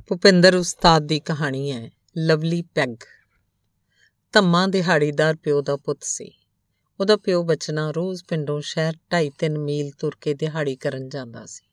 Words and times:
ਭੁਪਿੰਦਰ 0.00 0.54
ਉਸਤਾਦ 0.54 1.02
ਦੀ 1.02 1.20
ਕਹਾਣੀ 1.20 1.72
ਹੈ, 1.72 1.90
ਲਵਲੀ 2.18 2.62
ਪੈਗ। 2.62 2.96
ਧੰਮਾ 4.32 4.66
ਦਿਹਾੜੀਦਾਰ 4.66 5.36
ਪਿਓ 5.36 5.62
ਦਾ 5.62 5.76
ਪੁੱਤ 5.76 5.98
ਸੀ। 6.02 6.32
ਉਹਦਾ 7.00 7.16
ਪਿਓ 7.16 7.42
ਬਚਨਾ 7.42 7.90
ਰੋਜ਼ 7.90 8.24
ਪਿੰਡੋਂ 8.24 8.60
ਸ਼ਹਿਰ 8.60 8.92
2.5-3 9.10 9.58
ਮੀਲ 9.58 9.90
ਤੁਰ 9.98 10.16
ਕੇ 10.20 10.34
ਦਿਹਾੜੀ 10.34 10.76
ਕਰਨ 10.76 11.08
ਜਾਂਦਾ 11.08 11.46
ਸੀ। 11.46 11.64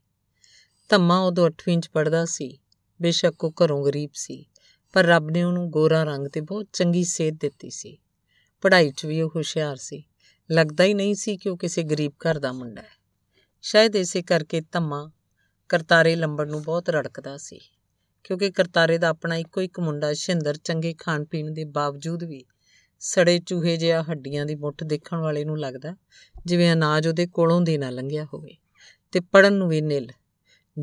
ਧੰਮਾ 0.90 1.20
ਉਦੋਂ 1.20 1.48
8ਵੀਂ 1.48 1.80
'ਚ 1.80 1.90
ਪੜਦਾ 1.90 2.26
ਸੀ। 2.26 2.60
ਬੇਸ਼ੱਕ 3.02 3.44
ਉਹ 3.44 3.54
ਘਰੋਂ 3.64 3.86
ਗਰੀਬ 3.86 4.10
ਸੀ, 4.14 4.46
ਪਰ 4.94 5.06
ਰੱਬ 5.06 5.30
ਨੇ 5.30 5.44
ਉਹਨੂੰ 5.44 5.70
ਗੋਰਾ 5.70 6.04
ਰੰਗ 6.04 6.28
ਤੇ 6.28 6.42
ਬਹੁਤ 6.42 6.68
ਚੰਗੀ 6.74 7.04
ਸਿਹਤ 7.04 7.36
ਦਿੱਤੀ 7.40 7.70
ਸੀ। 7.70 7.98
ਪੜ੍ਹਾਈ 8.62 8.92
'ਚ 8.92 9.06
ਵੀ 9.06 9.22
ਉਹ 9.22 9.30
ਹੁਸ਼ਿਆਰ 9.30 9.76
ਸੀ। 9.76 10.04
ਲੱਗਦਾ 10.52 10.84
ਹੀ 10.84 10.94
ਨਹੀਂ 10.94 11.16
ਸੀ 11.16 11.38
ਕਿ 11.38 11.50
ਉਹ 11.50 11.58
ਕਿਸੇ 11.58 11.84
ਗਰੀਬ 11.84 12.12
ਘਰ 12.12 12.40
ਦਾ 12.40 12.52
ਮੁੰਡਾ 12.52 12.82
ਹੈ। 12.82 13.02
ਸ਼ਾਇਦ 13.62 13.96
ਇਸੇ 13.96 14.22
ਕਰਕੇ 14.22 14.62
ਧੰਮਾ 14.62 15.12
ਕਰਤਾਰੇ 15.70 16.16
ਲੰਬੜ 16.16 16.50
ਨੂੰ 16.50 16.64
ਬਹੁਤ 16.64 16.90
ਰੜਕਦਾ 16.90 17.38
ਸੀ। 17.38 17.60
ਕਿਉਂਕਿ 18.24 18.52
ਕਰਤਾਰੇ 18.52 18.98
ਦਾ 18.98 19.08
ਆਪਣਾ 19.08 19.36
ਇੱਕੋ 19.36 19.62
ਇੱਕ 19.62 19.80
ਮੁੰਡਾ 19.80 20.14
ਸ਼ਿੰਦਰ 20.14 20.58
ਚੰਗੇ 20.58 20.94
ਖਾਣ 20.94 21.26
ਪੀਣ 21.26 21.52
ਦੇ 21.52 21.66
ਬਾਵਜੂਦ 21.66 22.24
ਵੀ 22.24 22.46
ਸੜੇ 23.00 23.40
ਚੂਹੇ 23.40 23.78
ਜਿਹਾ 23.78 24.04
ਹੱਡੀਆਂ 24.04 24.46
ਦੀ 24.46 24.56
ਮੁੱਠ 24.56 24.84
ਦੇਖਣ 24.84 25.18
ਵਾਲੇ 25.18 25.46
ਨੂੰ 25.46 25.60
ਲੱਗਦਾ 25.60 25.96
ਜਿਵੇਂ 26.46 26.74
ਅਨਾਜ 26.74 27.08
ਉਹਦੇ 27.08 27.28
ਕੋਲੋਂ 27.28 27.62
ਦੀ 27.62 27.78
ਨਾ 27.78 27.90
ਲੰਘਿਆ 27.90 28.26
ਹੋਵੇ। 28.26 28.58
ਤੇ 29.12 29.20
ਪੜਨ 29.20 29.54
ਨੂੰ 29.54 29.70
ਵੀ 29.70 29.82
ਨਿਲ। 29.82 30.12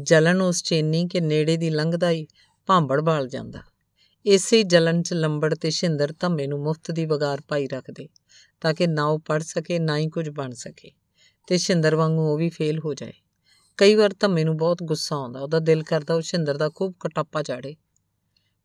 ਜਲਨ 0.03 0.41
ਉਸ 0.41 0.63
ਚੇਨੀ 0.63 1.09
ਕਿ 1.09 1.21
ਨੇੜੇ 1.21 1.57
ਦੀ 1.57 1.71
ਲੰਘਦਾ 1.71 2.11
ਹੀ 2.11 2.27
ਭਾਂਬੜ 2.67 3.01
ਬਾਲ 3.01 3.29
ਜਾਂਦਾ। 3.29 3.63
ਇਸੇ 4.27 4.63
ਜਲਨ 4.63 5.03
'ਚ 5.03 5.13
ਲੰਬੜ 5.13 5.55
ਤੇ 5.55 5.71
ਸ਼ਿੰਦਰ 5.71 6.15
ਧੰਮੇ 6.21 6.47
ਨੂੰ 6.47 6.63
ਮੁਫਤ 6.63 6.91
ਦੀ 6.91 7.07
ਵਗਾਰ 7.07 7.43
ਪਾਈ 7.49 7.69
ਰੱਖਦੇ 7.69 8.09
ਤਾਂ 8.61 8.75
ਕਿ 8.75 8.87
ਨਾ 8.87 9.05
ਉਹ 9.05 9.19
ਪੜ 9.19 9.43
ਸਕੇ, 9.43 9.79
ਨਾ 9.79 9.99
ਹੀ 9.99 10.09
ਕੁਝ 10.09 10.31
ਬਣ 10.31 10.51
ਸਕੇ। 10.51 10.91
ਤੇ 11.47 11.59
ਸ਼ਿੰਦਰ 11.59 11.97
ਵਾਂਗੂ 11.97 12.23
ਉਹ 12.23 12.39
ਵੀ 12.39 12.49
ਫੇਲ 12.49 12.79
ਹੋ 12.79 12.95
ਜਾਏ। 12.95 13.13
ਕਈ 13.79 13.95
ਵਾਰ 13.95 14.15
ਧੰਮੇ 14.21 14.45
ਨੂੰ 14.45 14.57
ਬਹੁਤ 14.57 14.83
ਗੁੱਸਾ 14.83 15.17
ਆਉਂਦਾ, 15.17 15.41
ਉਹਦਾ 15.41 15.59
ਦਿਲ 15.59 15.83
ਕਰਦਾ 15.83 16.15
ਉਹ 16.15 16.21
ਸ਼ਿੰਦਰ 16.21 16.57
ਦਾ 16.57 16.69
ਖੂਬ 16.69 16.95
ਕਟਾਪਾ 17.01 17.43
ਚਾੜੇ, 17.43 17.75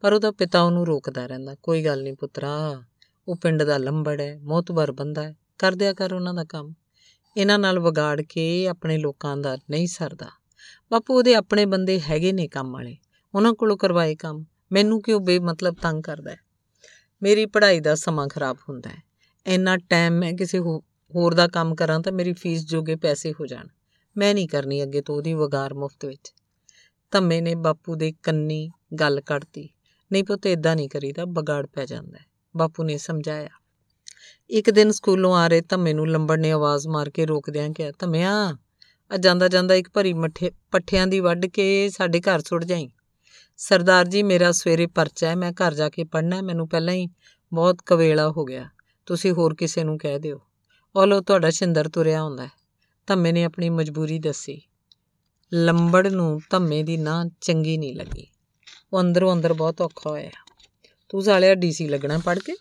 ਪਰ 0.03 0.13
ਉਹਦਾ 0.13 0.31
ਪਿਤਾ 0.31 0.61
ਉਹਨੂੰ 0.61 0.85
ਰੋਕਦਾ 0.87 1.25
ਰਹਿੰਦਾ, 1.25 1.55
ਕੋਈ 1.55 1.83
ਗੱਲ 1.85 2.03
ਨਹੀਂ 2.03 2.13
ਪੁੱਤਰਾ, 2.13 2.83
ਉਹ 3.27 3.35
ਪਿੰਡ 3.35 3.63
ਦਾ 3.63 3.77
ਲੰਬੜ 3.77 4.19
ਹੈ, 4.21 4.37
ਮੋਤਬਰ 4.39 4.91
ਬੰਦਾ 4.91 5.23
ਹੈ, 5.23 5.35
ਕਰ 5.59 5.71
ਦਿਆ 5.71 5.93
ਕਰ 5.93 6.13
ਉਹਨਾਂ 6.13 6.33
ਦਾ 6.33 6.43
ਕੰਮ। 6.43 6.73
ਇਹਨਾਂ 7.35 7.59
ਨਾਲ 7.59 7.79
ਵਿਗਾੜ 7.79 8.21
ਕੇ 8.21 8.67
ਆਪਣੇ 8.67 8.97
ਲੋਕਾਂ 8.97 9.35
ਦਾ 9.37 9.55
ਨਹੀਂ 9.69 9.87
ਸਰਦਾ। 9.87 10.29
ਬਾਪੂ, 10.91 11.13
ਉਹਦੇ 11.13 11.35
ਆਪਣੇ 11.35 11.65
ਬੰਦੇ 11.65 11.99
ਹੈਗੇ 11.99 12.31
ਨੇ 12.31 12.47
ਕੰਮ 12.47 12.73
ਵਾਲੇ, 12.73 12.97
ਉਹਨਾਂ 13.33 13.53
ਕੋਲੋਂ 13.53 13.77
ਕਰਵਾਏ 13.77 14.15
ਕੰਮ, 14.15 14.43
ਮੈਨੂੰ 14.71 15.01
ਕਿਉਂ 15.01 15.19
ਬੇਮਤਲਬ 15.19 15.75
ਤੰਗ 15.81 16.03
ਕਰਦਾ 16.03 16.31
ਹੈ? 16.31 16.37
ਮੇਰੀ 17.21 17.45
ਪੜ੍ਹਾਈ 17.45 17.79
ਦਾ 17.79 17.95
ਸਮਾਂ 17.95 18.27
ਖਰਾਬ 18.27 18.57
ਹੁੰਦਾ 18.69 18.89
ਹੈ, 18.89 19.01
ਇੰਨਾ 19.45 19.77
ਟਾਈਮ 19.89 20.13
ਮੈਂ 20.13 20.33
ਕਿਸੇ 20.33 20.59
ਹੋਰ 20.59 21.33
ਦਾ 21.33 21.47
ਕੰਮ 21.47 21.75
ਕਰਾਂ 21.75 21.99
ਤਾਂ 21.99 22.13
ਮੇਰੀ 22.13 22.33
ਫੀਸ 22.33 22.65
ਜੋਗੇ 22.67 22.95
ਪੈਸੇ 22.95 23.31
ਹੋ 23.31 23.45
ਜਾਣ। 23.45 23.67
ਮੈਂ 24.17 24.33
ਨਹੀਂ 24.33 24.47
ਕਰਨੀ 24.47 24.83
ਅੱਗੇ 24.83 25.01
ਤੋਂ 25.01 25.15
ਉਹਦੀ 25.15 25.33
ਵਗਾਰ 25.33 25.73
ਮੁਫਤ 25.73 26.05
ਵਿੱਚ। 26.05 26.33
ਧੰਮੇ 27.11 27.41
ਨੇ 27.41 27.55
ਬਾਪੂ 27.55 27.95
ਦੇ 27.95 28.13
ਕੰਨੀ 28.23 28.69
ਗੱਲ 28.99 29.21
ਕੱਢਤੀ। 29.21 29.69
ਨਹੀਂ 30.11 30.23
ਪੁੱਤ 30.23 30.45
ਇਦਾਂ 30.45 30.75
ਨਹੀਂ 30.75 30.89
ਕਰੀਦਾ, 30.89 31.25
ਬਗਾੜ 31.25 31.65
ਪੈ 31.65 31.85
ਜਾਂਦਾ 31.85 32.17
ਹੈ। 32.17 32.25
ਬਾਪੂ 32.57 32.83
ਨੇ 32.83 32.97
ਸਮਝਾਇਆ। 32.97 33.49
ਇੱਕ 34.49 34.69
ਦਿਨ 34.69 34.91
ਸਕੂਲੋਂ 34.91 35.35
ਆ 35.35 35.47
ਰਹੇ 35.47 35.61
ਧੰਮੇ 35.61 35.93
ਨੂੰ 35.93 36.07
ਲੰਬੜ 36.07 36.39
ਨੇ 36.39 36.51
ਆਵਾਜ਼ 36.51 36.87
ਮਾਰ 36.87 37.09
ਕੇ 37.09 37.25
ਰੋਕਦਿਆਂ 37.25 37.69
ਕਿਹਾ, 37.69 37.91
ਧੰਮਿਆ, 37.99 38.57
ਆ 39.11 39.17
ਜਾਂਦਾ 39.17 39.47
ਜਾਂਦਾ 39.47 39.75
ਇੱਕ 39.75 39.89
ਭਰੀ 39.89 40.13
ਮੱਠੇ, 40.13 40.51
ਪੱਠਿਆਂ 40.71 41.07
ਦੀ 41.07 41.19
ਵੱਢ 41.19 41.45
ਕੇ 41.45 41.89
ਸਾਡੇ 41.89 42.21
ਘਰ 42.21 42.39
ਸੁੱਟ 42.39 42.63
ਜਾਈ। 42.63 42.89
ਸਰਦਾਰ 43.57 44.05
ਜੀ, 44.05 44.23
ਮੇਰਾ 44.23 44.51
ਸਵੇਰੇ 44.51 44.87
ਪਰਚਾ 44.87 45.27
ਹੈ, 45.27 45.35
ਮੈਂ 45.35 45.51
ਘਰ 45.51 45.73
ਜਾ 45.73 45.89
ਕੇ 45.89 46.03
ਪੜ੍ਹਨਾ 46.03 46.41
ਮੈਨੂੰ 46.41 46.69
ਪਹਿਲਾਂ 46.69 46.93
ਹੀ 46.93 47.07
ਬਹੁਤ 47.53 47.77
ਕਵੇਲਾ 47.85 48.29
ਹੋ 48.29 48.45
ਗਿਆ। 48.45 48.69
ਤੁਸੀਂ 49.05 49.31
ਹੋਰ 49.31 49.55
ਕਿਸੇ 49.55 49.83
ਨੂੰ 49.83 49.97
ਕਹਿ 49.97 50.19
ਦਿਓ। 50.19 50.41
ਉਹ 50.95 51.07
ਲੋ 51.07 51.21
ਤੁਹਾਡਾ 51.21 51.49
ਸ਼ਿੰਦਰ 51.49 51.89
ਤੁਰਿਆ 51.89 52.23
ਹੁੰਦਾ 52.23 52.47
ਧੰਮੇ 53.07 53.31
ਨੇ 53.31 53.43
ਆਪਣੀ 53.43 53.69
ਮਜਬੂਰੀ 53.69 54.19
ਦੱਸੀ। 54.19 54.61
ਲੰਬੜ 55.53 56.07
ਨੂੰ 56.07 56.41
ਧੰਮੇ 56.49 56.83
ਦੀ 56.83 56.97
ਨਾ 56.97 57.29
ਚੰਗੀ 57.41 57.77
ਨਹੀਂ 57.77 57.95
ਲੱਗੀ। 57.95 58.27
ਉਹ 58.93 59.01
ਅੰਦਰੋਂ 59.01 59.33
ਅੰਦਰ 59.33 59.53
ਬਹੁਤ 59.53 59.81
ਔਖਾ 59.81 60.09
ਹੋਇਆ। 60.09 60.31
ਤੂੰ 61.09 61.23
ਸਾਲਿਆ 61.23 61.55
ਡੀਸੀ 61.55 61.87
ਲੱਗਣਾ 61.87 62.17
ਪੜ 62.17 62.39
ਕੇ? 62.39 62.53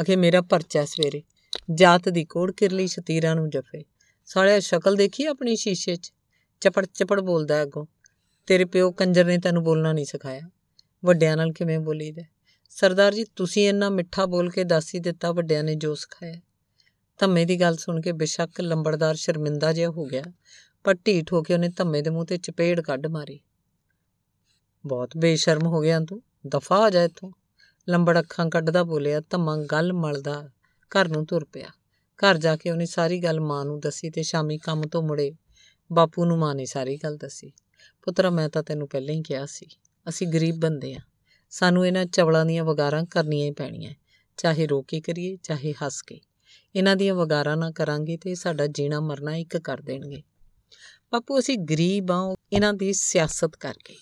ਅਖੇ 0.00 0.16
ਮੇਰਾ 0.16 0.40
ਪਰਚਾ 0.40 0.84
ਸਵੇਰੇ। 0.84 1.22
ਜਾਤ 1.74 2.08
ਦੀ 2.08 2.24
ਕੋੜ 2.24 2.52
ਕਿਰਲੀ 2.52 2.86
ਸ਼ਤੀਰਾਂ 2.86 3.36
ਨੂੰ 3.36 3.50
ਜਫੇ 3.50 3.84
ਸਾਲਿਆ 4.26 4.60
ਸ਼ਕਲ 4.60 4.94
ਦੇਖੀ 4.94 5.24
ਆਪਣੀ 5.24 5.56
ਸ਼ੀਸ਼ੇ 5.56 5.96
'ਚ? 5.96 6.12
ਚਪੜ 6.60 6.86
ਚਪੜ 6.86 7.20
ਬੋਲਦਾ 7.20 7.62
ਅੱਗੋਂ। 7.62 7.86
ਤੇਰੇ 8.46 8.64
ਪਿਓ 8.64 8.92
ਕੰਜਰ 8.92 9.24
ਨੇ 9.24 9.38
ਤੈਨੂੰ 9.38 9.64
ਬੋਲਣਾ 9.64 9.92
ਨਹੀਂ 9.92 10.04
ਸਿਖਾਇਆ। 10.04 10.40
ਵੱਡਿਆਂ 11.04 11.36
ਨਾਲ 11.36 11.52
ਕਿਵੇਂ 11.52 11.78
ਬੋਲੀਦਾ? 11.78 12.22
ਸਰਦਾਰ 12.70 13.14
ਜੀ, 13.14 13.24
ਤੁਸੀਂ 13.36 13.68
ਇੰਨਾ 13.68 13.90
ਮਿੱਠਾ 13.90 14.26
ਬੋਲ 14.26 14.50
ਕੇ 14.50 14.64
ਦੱਸ 14.64 14.94
ਹੀ 14.94 15.00
ਦਿੱਤਾ 15.00 15.32
ਵੱਡਿਆਂ 15.32 15.64
ਨੇ 15.64 15.74
ਜੋ 15.74 15.94
ਸਿਖਾਇਆ। 15.94 16.40
ਧੰਮੇ 17.20 17.44
ਦੀ 17.44 17.60
ਗੱਲ 17.60 17.76
ਸੁਣ 17.76 18.00
ਕੇ 18.00 18.12
ਬਿਸ਼ੱਕ 18.12 18.60
ਲੰਬੜਦਾਰ 18.60 19.14
ਸ਼ਰਮਿੰਦਾ 19.14 19.72
ਜਿਹਾ 19.72 19.88
ਹੋ 19.90 20.04
ਗਿਆ, 20.04 20.22
ਪਰ 20.84 20.94
ਢੀਠ 20.94 21.32
ਹੋ 21.32 21.42
ਕੇ 21.42 21.54
ਉਹਨੇ 21.54 21.68
ਧੰਮੇ 21.68 22.02
ਦੇ 22.02 22.10
ਮੂੰਹ 22.10 22.24
ਤੇ 22.24 22.36
ਚਪੇੜ 22.36 22.80
ਕੱਢ 22.80 23.06
ਮਾਰੀ। 23.06 23.40
ਬਹੁਤ 24.86 25.16
ਬੇਸ਼ਰਮ 25.16 25.66
ਹੋ 25.66 25.80
ਗਿਆ 25.80 26.00
ਤੂੰ, 26.00 26.22
ਦਫਾ 26.46 26.76
ਆ 26.76 26.90
ਜਾ 26.90 27.04
ਇੱਥੋਂ। 27.04 27.30
ਲੰਬੜ 27.88 28.18
ਅੱਖਾਂ 28.18 28.50
ਕੱਢਦਾ 28.50 28.82
ਬੋਲਿਆ, 28.82 29.20
ਧੰਮਾ 29.20 29.56
ਗੱਲ 29.56 29.92
ਮਲਦਾ, 29.92 30.48
ਘਰ 30.90 31.08
ਨੂੰ 31.08 31.26
ਤੁਰ 31.26 31.44
ਪਿਆ। 31.44 31.68
ਘਰ 32.18 32.38
ਜਾ 32.38 32.56
ਕੇ 32.56 32.70
ਉਹਨੇ 32.70 32.86
ਸਾਰੀ 32.86 33.18
ਗੱਲ 33.18 33.40
ਮਾਂ 33.40 33.64
ਨੂੰ 33.64 33.80
ਦੱਸੀ 33.80 34.10
ਤੇ 34.10 34.22
ਸ਼ਾਮੀ 34.22 34.58
ਕੰਮ 34.58 34.82
ਤੋਂ 34.82 35.02
ਮੁੜੇ 35.02 35.32
ਬਾਪੂ 35.92 36.24
ਨੂੰ 36.24 36.38
ਮਾਂ 36.38 36.54
ਨੇ 36.54 36.64
ਸਾਰੀ 36.64 36.96
ਗੱਲ 36.96 37.16
ਦੱਸੀ। 37.16 37.52
ਪੁੱਤਰਾ, 38.02 38.30
ਮੈਂ 38.30 38.48
ਤਾਂ 38.48 38.62
ਤੈਨੂੰ 38.62 38.88
ਪਹਿਲਾਂ 38.88 39.14
ਹੀ 39.14 39.22
ਕਿਹਾ 39.22 39.46
ਸੀ, 39.46 39.66
ਅਸੀਂ 40.08 40.28
ਗਰੀਬ 40.28 40.56
ਬੰਦੇ 40.56 40.94
ਆ। 40.94 41.00
ਸਾਨੂੰ 41.50 41.86
ਇਹਨਾਂ 41.86 42.04
ਚਵਲਾਂ 42.06 42.46
ਦੀਆਂ 42.46 42.64
ਵਗਾਰਾਂ 42.64 43.04
ਕਰਨੀਆਂ 43.04 43.46
ਹੀ 43.46 43.50
ਪੈਣੀਆਂ। 43.50 43.94
ਚਾਹੇ 44.36 44.66
ਰੋ 44.66 44.82
ਕੇ 44.82 45.00
ਕਰੀਏ, 45.00 45.36
ਚਾਹੇ 45.36 45.72
ਹੱਸ 45.72 46.02
ਕੇ। 46.02 46.20
ਇਹਨਾਂ 46.76 46.96
ਦੀਆਂ 46.96 47.14
ਵਗਾਰਾਂ 47.14 47.56
ਨਾ 47.56 47.70
ਕਰਾਂਗੇ 47.70 48.16
ਤੇ 48.16 48.34
ਸਾਡਾ 48.34 48.66
ਜੀਣਾ 48.66 49.00
ਮਰਨਾ 49.00 49.36
ਇੱਕ 49.36 49.58
ਕਰ 49.58 49.80
ਦੇਣਗੇ। 49.80 50.22
ਬਾਪੂ, 51.12 51.38
ਅਸੀਂ 51.38 51.58
ਗਰੀਬ 51.58 52.12
ਆ 52.12 52.34
ਇਹਨਾਂ 52.52 52.74
ਦੀ 52.74 52.92
ਸਿਆਸਤ 52.92 53.56
ਕਰਕੇ। 53.56 53.96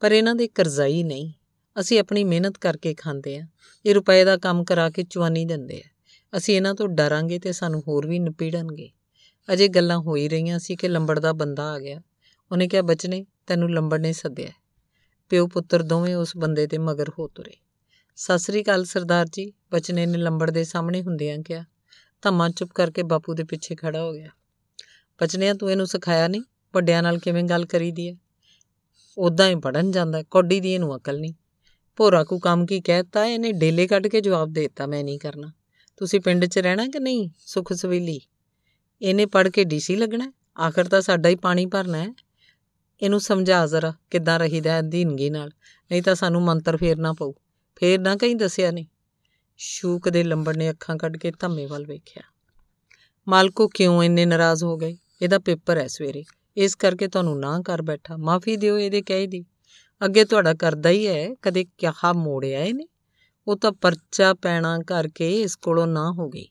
ਪਰ 0.00 0.12
ਇਹਨਾਂ 0.12 0.34
ਦੇ 0.34 0.48
ਕਰਜ਼ਾਈ 0.48 1.02
ਨਹੀਂ। 1.02 1.32
ਅਸੀਂ 1.80 2.00
ਆਪਣੀ 2.00 2.24
ਮਿਹਨਤ 2.24 2.58
ਕਰਕੇ 2.58 2.94
ਖਾਂਦੇ 2.94 3.38
ਆ 3.38 3.46
ਇਹ 3.86 3.94
ਰੁਪਏ 3.94 4.24
ਦਾ 4.24 4.36
ਕੰਮ 4.36 4.64
ਕਰਾ 4.64 4.90
ਕੇ 4.90 5.02
ਚਵਾਨੀ 5.02 5.44
ਦਿੰਦੇ 5.44 5.82
ਆ। 5.86 5.88
ਅਸੀਂ 6.36 6.56
ਇਹਨਾਂ 6.56 6.74
ਤੋਂ 6.74 6.88
ਡਰਾਂਗੇ 6.88 7.38
ਤੇ 7.38 7.52
ਸਾਨੂੰ 7.52 7.82
ਹੋਰ 7.88 8.06
ਵੀ 8.06 8.18
ਨਪੀੜਨਗੇ। 8.18 8.90
ਅਜੇ 9.52 9.68
ਗੱਲਾਂ 9.68 9.98
ਹੋ 9.98 10.16
ਹੀ 10.16 10.28
ਰਹੀਆਂ 10.28 10.58
ਸੀ 10.58 10.76
ਕਿ 10.76 10.88
ਲੰਬੜ 10.88 11.18
ਦਾ 11.18 11.32
ਬੰਦਾ 11.32 11.72
ਆ 11.72 11.78
ਗਿਆ। 11.78 12.02
ਉਹਨੇ 12.52 12.68
ਕਿਹਾ 12.68 12.82
ਬਚਨੇ 12.82 13.26
ਤੈਨੂੰ 13.46 13.70
ਲੰਬੜ 13.70 14.00
ਨੇ 14.00 14.12
ਸੱਦਿਆ। 14.12 14.50
ਪਿਓ 15.28 15.46
ਪੁੱਤਰ 15.46 15.82
ਦੋਵੇਂ 15.82 16.16
ਉਸ 16.16 16.36
ਬੰਦੇ 16.36 16.66
ਦੇ 16.66 16.78
ਮਗਰ 16.78 17.08
ਹੋ 17.08 17.28
ਤੁਰੇ। 17.28 17.56
ਸਤਿ 18.16 18.38
ਸ੍ਰੀ 18.38 18.62
ਅਕਾਲ 18.62 18.84
ਸਰਦਾਰ 18.84 19.26
ਜੀ 19.32 19.52
ਬਚਨੇ 19.72 20.06
ਨੇ 20.06 20.18
ਲੰਬੜ 20.18 20.50
ਦੇ 20.50 20.64
ਸਾਹਮਣੇ 20.64 21.02
ਹੁੰਦਿਆਂ 21.02 21.38
ਕਿਹਾ। 21.38 21.64
ਧੰਮਾ 22.22 22.48
ਚੁੱਪ 22.48 22.72
ਕਰਕੇ 22.72 23.02
ਬਾਪੂ 23.02 23.34
ਦੇ 23.34 23.44
ਪਿੱਛੇ 23.44 23.74
ਖੜਾ 23.74 24.02
ਹੋ 24.02 24.12
ਗਿਆ। 24.12 24.28
ਬਚਨਿਆ 25.22 25.54
ਤੂੰ 25.54 25.70
ਇਹਨੂੰ 25.70 25.86
ਸਿਖਾਇਆ 25.86 26.28
ਨਹੀਂ? 26.28 26.42
ਵੱਡਿਆਂ 26.74 27.02
ਨਾਲ 27.02 27.18
ਕਿਵੇਂ 27.18 27.44
ਗੱਲ 27.44 27.64
ਕਰੀਦੀ 27.64 28.08
ਹੈ 28.08 28.14
ਉਦਾਂ 29.18 29.48
ਹੀ 29.48 29.54
ਪੜਨ 29.54 29.90
ਜਾਂਦਾ 29.90 30.22
ਕੋਡੀ 30.22 30.60
ਦੀ 30.60 30.72
ਇਹਨੂੰ 30.72 30.96
ਅਕਲ 30.96 31.20
ਨਹੀਂ। 31.20 31.34
ਭੋਰਾ 31.96 32.24
ਕੋ 32.24 32.38
ਕੰਮ 32.38 32.66
ਕੀ 32.66 32.80
ਕਹਿਤਾ, 32.80 33.24
ਇਹਨੇ 33.24 33.52
ਡੇਲੇ 33.52 33.86
ਕੱਢ 33.86 34.06
ਕੇ 34.06 34.20
ਜਵਾਬ 34.20 34.52
ਦੇ 34.52 34.60
ਦਿੱਤਾ, 34.60 34.86
ਮੈਂ 34.86 35.04
ਨਹੀਂ 35.04 35.18
ਕਰਨਾ। 35.18 35.52
ਤੁਸੀਂ 35.96 36.20
ਪਿੰਡ 36.20 36.44
'ਚ 36.44 36.58
ਰਹਿਣਾ 36.58 36.86
ਕਿ 36.86 36.98
ਨਹੀਂ? 36.98 37.30
ਸੁਖ 37.38 37.72
ਸਵੇਲੀ। 37.72 38.20
ਇਹਨੇ 39.02 39.26
ਪੜ 39.26 39.48
ਕੇ 39.48 39.64
ਡੀਸੀ 39.64 39.96
ਲੱਗਣਾ 39.96 40.32
ਆਖਰ 40.60 40.84
ਤਾਂ 40.84 41.00
ਸਾਡਾ 41.00 41.28
ਹੀ 41.28 41.34
ਪਾਣੀ 41.34 41.66
ਭਰਨਾ 41.66 41.98
ਹੈ 41.98 42.08
ਇਹਨੂੰ 43.02 43.20
ਸਮਝਾ 43.20 43.66
ਜ਼ਰਾ, 43.66 43.94
ਕਿੱਦਾਂ 44.10 44.38
ਰਹੀਦਾ 44.38 44.78
ਅਧੀਨਗੀ 44.78 45.30
ਨਾਲ। 45.30 45.48
ਨਹੀਂ 45.90 46.02
ਤਾਂ 46.02 46.14
ਸਾਨੂੰ 46.14 46.42
ਮੰਤਰ 46.42 46.76
ਫੇਰਨਾ 46.76 47.12
ਪਊ। 47.12 47.32
ਫੇਰ 47.76 48.00
ਨਾ 48.00 48.16
ਕਹੀਂ 48.16 48.36
ਦੱਸਿਆ 48.36 48.70
ਨਹੀਂ 48.70 48.86
ਸ਼ੂਕ 49.56 50.08
ਦੇ 50.08 50.22
ਲੰਬੜ 50.22 50.56
ਨੇ 50.56 50.70
ਅੱਖਾਂ 50.70 50.96
ਕੱਢ 50.96 51.16
ਕੇ 51.16 51.32
ਧੰਮੇ 51.38 51.66
ਵੱਲ 51.66 51.86
ਵੇਖਿਆ। 51.86 52.22
ਮਾਲਕੋ 53.28 53.68
ਕਿਉਂ 53.68 54.02
ਇੰਨੇ 54.02 54.26
ਨਾਰਾਜ਼ 54.26 54.64
ਹੋ 54.64 54.76
ਗਏ? 54.76 54.96
ਇਹਦਾ 55.22 55.38
ਪੇਪਰ 55.38 55.78
ਹੈ 55.78 55.86
ਸਵੇਰੇ। 55.86 56.24
ਇਸ 56.56 56.74
ਕਰਕੇ 56.74 57.08
ਤੁਹਾਨੂੰ 57.08 57.40
ਨਾ 57.40 57.62
ਕਰ 57.62 57.82
ਬੈਠਾ। 57.82 58.16
ਮਾਫੀ 58.16 58.56
ਦਿਓ 58.56 58.78
ਇਹਦੇ 58.78 59.02
ਕਹੇ 59.02 59.26
ਦੀ। 59.26 59.44
ਅੱਗੇ 60.04 60.24
ਤੁਹਾਡਾ 60.24 60.54
ਕਰਦਾ 60.54 60.90
ਹੀ 60.90 61.06
ਹੈ 61.06 61.34
ਕਦੇ 61.34 61.64
ਕਿਹਾ 61.78 62.12
ਮੋੜਿਆ 62.12 62.60
ਇਹਨੇ 62.60 62.84
ਉਹ 63.46 63.56
ਤਾਂ 63.56 63.72
ਪਰਚਾ 63.72 64.34
ਪੈਣਾ 64.34 64.78
ਕਰਕੇ 64.78 65.42
ਇਸ 65.42 65.56
ਕੋਲੋਂ 65.56 65.86
ਨਾ 65.86 66.12
ਹੋ 66.12 66.28
ਗਈ। 66.28 66.48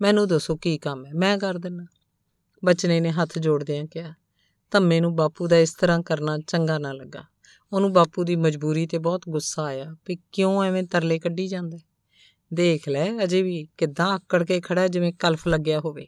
ਮੈਨੂੰ 0.00 0.28
ਦੱਸੋ 0.28 0.56
ਕੀ 0.56 0.78
ਕੰਮ 0.78 1.06
ਹੈ 1.06 1.10
ਮੈਂ 1.14 1.38
ਕਰ 1.38 1.58
ਦਿੰਨਾ। 1.58 1.86
ਬਚਨੇ 2.64 3.00
ਨੇ 3.00 3.10
ਹੱਥ 3.10 3.38
ਜੋੜਦਿਆਂ 3.38 3.84
ਕਿਹਾ। 3.84 4.14
ਧੰਮੇ 4.70 5.00
ਨੂੰ 5.00 5.16
ਬਾਪੂ 5.16 5.48
ਦਾ 5.48 5.58
ਇਸ 5.58 5.74
ਤਰ੍ਹਾਂ 5.74 6.02
ਕਰਨਾ 6.02 6.38
ਚੰਗਾ 6.38 6.78
ਨਾ 6.78 6.92
ਲੱਗਾ। 6.92 7.24
ਉਹਨੂੰ 7.72 7.92
ਬਾਪੂ 7.92 8.24
ਦੀ 8.24 8.36
ਮਜਬੂਰੀ 8.36 8.86
ਤੇ 8.86 8.98
ਬਹੁਤ 8.98 9.22
ਗੁੱਸਾ 9.28 9.64
ਆਇਆ 9.64 9.96
ਵੀ 10.08 10.16
ਕਿਉਂ 10.32 10.64
ਐਵੇਂ 10.64 10.82
ਤਰਲੇ 10.82 11.18
ਕੱਢੀ 11.18 11.48
ਜਾਂਦਾ 11.48 11.78
ਦੇਖ 12.54 12.88
ਲੈ, 12.88 13.24
ਅਜੇ 13.24 13.42
ਵੀ 13.42 13.68
ਕਿੱਦਾਂ 13.78 14.06
ਆਕੜ 14.06 14.44
ਕੇ 14.44 14.60
ਖੜਾ 14.60 14.88
ਜਿਵੇਂ 14.88 15.12
ਕਲਫ 15.12 15.48
ਲੱਗਿਆ 15.48 15.80
ਹੋਵੇ। 15.80 16.06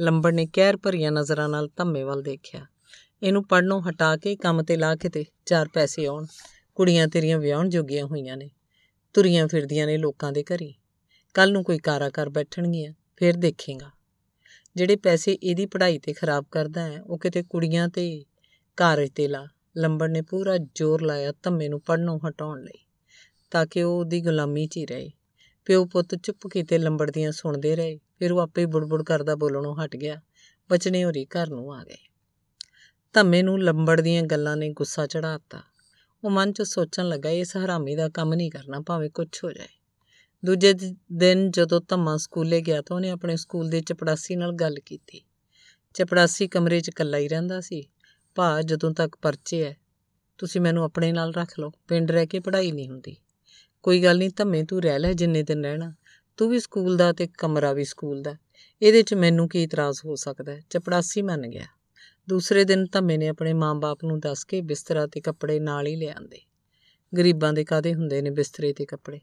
ਲੰਬੜ 0.00 0.34
ਨੇ 0.34 0.46
ਕਹਿਰ 0.46 0.76
ਭਰੀਆਂ 0.76 1.12
ਨਜ਼ਰਾਂ 1.12 1.48
ਨਾਲ 1.48 1.68
ਧੰਮੇ 1.76 2.02
ਵੱਲ 2.02 2.22
ਦੇਖਿਆ। 2.22 2.66
ਇਹਨੂੰ 3.22 3.44
ਪੜਨੋਂ 3.44 3.82
ਹਟਾ 3.82 4.16
ਕੇ 4.16 4.36
ਕੰਮ 4.36 4.62
ਤੇ 4.62 4.76
ਲਾ 4.76 4.96
ਕੇ 4.96 5.08
ਤੇ 5.08 5.24
ਚਾਰ 5.46 5.68
ਪੈਸੇ 5.68 6.06
ਆਉਣ। 6.06 6.26
ਕੁੜੀਆਂ 6.74 7.08
ਤੇਰੀਆਂ 7.08 7.38
ਵਿਆਹਣ 7.38 7.68
ਜੋਗੀਆਂ 7.68 8.06
ਹੋਈਆਂ 8.06 8.36
ਨੇ। 8.36 8.50
ਤੁਰੀਆਂ 9.14 9.48
ਫਿਰਦੀਆਂ 9.48 9.86
ਨੇ 9.86 9.96
ਲੋਕਾਂ 9.96 10.32
ਦੇ 10.32 10.42
ਘਰੀ। 10.42 10.74
ਕੱਲ 11.34 11.52
ਨੂੰ 11.52 11.64
ਕੋਈ 11.64 11.78
ਕਾਰਾ 11.78 12.10
ਕਰ 12.10 12.28
ਬੈਠਣਗੀਆਂ, 12.28 12.92
ਫਿਰ 13.16 13.36
ਦੇਖੇਗਾ। 13.36 13.90
ਜਿਹੜੇ 14.76 14.96
ਪੈਸੇ 14.96 15.32
ਇਹਦੀ 15.32 15.66
ਪੜ੍ਹਾਈ 15.66 15.98
ਤੇ 15.98 16.12
ਖਰਾਬ 16.12 16.44
ਕਰਦਾ 16.50 16.82
ਹੈ, 16.82 17.02
ਉਹ 17.02 17.18
ਕਿਤੇ 17.18 17.42
ਕੁੜੀਆਂ 17.42 17.88
ਤੇ 17.88 18.24
ਘਰ 18.76 19.08
ਤੇ 19.14 19.28
ਲਾ। 19.28 19.46
ਲੰਬੜ 19.76 20.10
ਨੇ 20.10 20.22
ਪੂਰਾ 20.22 20.56
ਜ਼ੋਰ 20.58 21.02
ਲਾਇਆ 21.02 21.32
ਧੰਮੇ 21.42 21.68
ਨੂੰ 21.68 21.80
ਪੜਨੋਂ 21.80 22.18
ਹਟਾਉਣ 22.28 22.62
ਲਈ, 22.62 22.84
ਤਾਂ 23.50 23.66
ਕਿ 23.66 23.82
ਉਹ 23.82 23.98
ਉਹਦੀ 23.98 24.20
ਗੁਲਾਮੀ 24.20 24.66
'ਚ 24.66 24.76
ਹੀ 24.76 24.86
ਰਹੇ। 24.86 25.10
ਪਿਓ 25.64 25.84
ਪੁੱਤ 25.84 26.14
ਚੁੱਪ 26.14 26.46
ਕੀਤੇ 26.46 26.78
ਲੰਬੜ 26.78 27.10
ਦੀਆਂ 27.10 27.32
ਸੁਣਦੇ 27.32 27.76
ਰਹੇ, 27.76 27.98
ਫਿਰ 28.18 28.32
ਉਹ 28.32 28.38
ਆਪੇ 28.38 28.66
ਬੁੜਬੁੜ 28.66 29.02
ਕਰਦਾ 29.02 29.34
ਬੋਲਣੋਂ 29.34 29.76
ਹਟ 29.76 29.96
ਗਿਆ, 29.96 30.20
ਬਚਨੇ 30.70 31.04
ਹੋਰੀ 31.04 31.24
ਘਰ 31.24 31.50
ਨੂੰ 31.50 31.74
ਆ 31.74 31.84
ਗਏ। 31.84 32.08
ਧੰਮੇ 33.12 33.42
ਨੂੰ 33.42 33.62
ਲੰਬੜ 33.62 34.00
ਦੀਆਂ 34.00 34.22
ਗੱਲਾਂ 34.22 34.56
ਨੇ 34.56 34.68
ਗੁੱਸਾ 34.68 35.06
ਚੜਾਤਾ 35.06 35.62
ਉਹ 36.24 36.30
ਮਨ 36.30 36.52
'ਚ 36.52 36.62
ਸੋਚਣ 36.62 37.08
ਲੱਗਾ, 37.08 37.30
ਇਸ 37.30 37.56
ਹਰਾਮੀ 37.56 37.96
ਦਾ 37.96 38.08
ਕੰਮ 38.08 38.34
ਨਹੀਂ 38.34 38.50
ਕਰਨਾ, 38.50 38.80
ਭਾਵੇਂ 38.80 39.10
ਕੁਝ 39.10 39.28
ਹੋ 39.44 39.52
ਜਾਏ। 39.52 39.68
ਦੂਜੇ 40.44 40.72
ਦਿਨ 41.12 41.50
ਜਦੋਂ 41.50 41.80
ਧੰਮਾ 41.88 42.16
ਸਕੂਲੇ 42.16 42.60
ਗਿਆ 42.60 42.82
ਤਾਂ 42.82 42.96
ਉਹਨੇ 42.96 43.10
ਆਪਣੇ 43.10 43.36
ਸਕੂਲ 43.36 43.68
ਦੇ 43.68 43.80
ਚਪੜਾਸੀ 43.80 44.36
ਨਾਲ 44.36 44.52
ਗੱਲ 44.52 44.74
ਕੀਤੀ। 44.86 45.22
ਚਪੜਾਸੀ 45.94 46.48
ਕਮਰੇ 46.48 46.80
'ਚ 46.80 46.88
ਇਕੱਲਾ 46.88 47.18
ਹੀ 47.18 47.28
ਰਹਿੰਦਾ 47.28 47.60
ਸੀ। 47.60 47.88
ਭਾ 48.34 48.62
ਜਦੋਂ 48.62 48.90
ਤੱਕ 48.90 49.16
ਪਰਚੇ 49.22 49.62
ਐ, 49.62 49.72
ਤੁਸੀਂ 50.38 50.60
ਮੈਨੂੰ 50.60 50.84
ਆਪਣੇ 50.84 51.12
ਨਾਲ 51.12 51.34
ਰੱਖ 51.34 51.58
ਲਓ, 51.58 51.72
ਪਿੰਡ 51.88 52.10
ਰਹਿ 52.10 52.26
ਕੇ 52.26 52.40
ਪੜ੍ਹਾਈ 52.40 52.72
ਨਹੀਂ 52.72 52.88
ਹੁੰਦੀ। 52.88 53.16
ਕੋਈ 53.82 54.02
ਗੱਲ 54.02 54.18
ਨਹੀਂ, 54.18 54.30
ਧੰਮੇ 54.36 54.64
ਤੂੰ 54.64 54.82
ਰਹਿ 54.82 54.98
ਲੈ 54.98 55.12
ਜਿੰਨੇ 55.12 55.42
ਦਿਨ 55.42 55.64
ਰਹਿਣਾ, 55.64 55.94
ਤੂੰ 56.36 56.50
ਵੀ 56.50 56.60
ਸਕੂਲ 56.60 56.96
ਦਾ 56.96 57.12
ਤੇ 57.12 57.26
ਕਮਰਾ 57.26 57.72
ਵੀ 57.72 57.84
ਸਕੂਲ 57.84 58.22
ਦਾ, 58.22 58.36
ਇਹਦੇ 58.82 59.02
'ਚ 59.02 59.14
ਮੈਨੂੰ 59.14 59.48
ਕੀ 59.48 59.62
ਇਤਰਾਜ਼ 59.62 60.00
ਹੋ 60.04 60.14
ਸਕਦਾ 60.14 60.52
ਹੈ 60.52 60.60
ਚਪੜਾਸੀ 60.70 61.22
ਮੰਨ 61.22 61.46
ਗਿਆ। 61.46 61.66
ਦੂਸਰੇ 62.28 62.64
ਦਿਨ 62.64 62.86
ਧੰਮੇ 62.92 63.16
ਨੇ 63.16 63.28
ਆਪਣੇ 63.28 63.52
ਮਾਂ-ਬਾਪ 63.52 64.04
ਨੂੰ 64.04 64.20
ਦੱਸ 64.20 64.44
ਕੇ 64.44 64.60
ਬਿਸਤਰਾ 64.60 65.06
ਤੇ 65.06 65.20
ਕੱਪੜੇ 65.20 65.60
ਨਾਲ 65.60 65.86
ਹੀ 65.86 65.96
ਲਿਆਂਦੇ 65.96 66.40
ਗਰੀਬਾਂ 67.16 67.52
ਦੇ 67.52 67.64
ਕਾਦੇ 67.64 67.94
ਹੁੰਦੇ 67.94 68.22
ਨੇ 68.22 68.30
ਬਿਸਤਰੇ 68.30 68.72
ਤੇ 68.72 68.84
ਕੱਪੜੇ? 68.86 69.20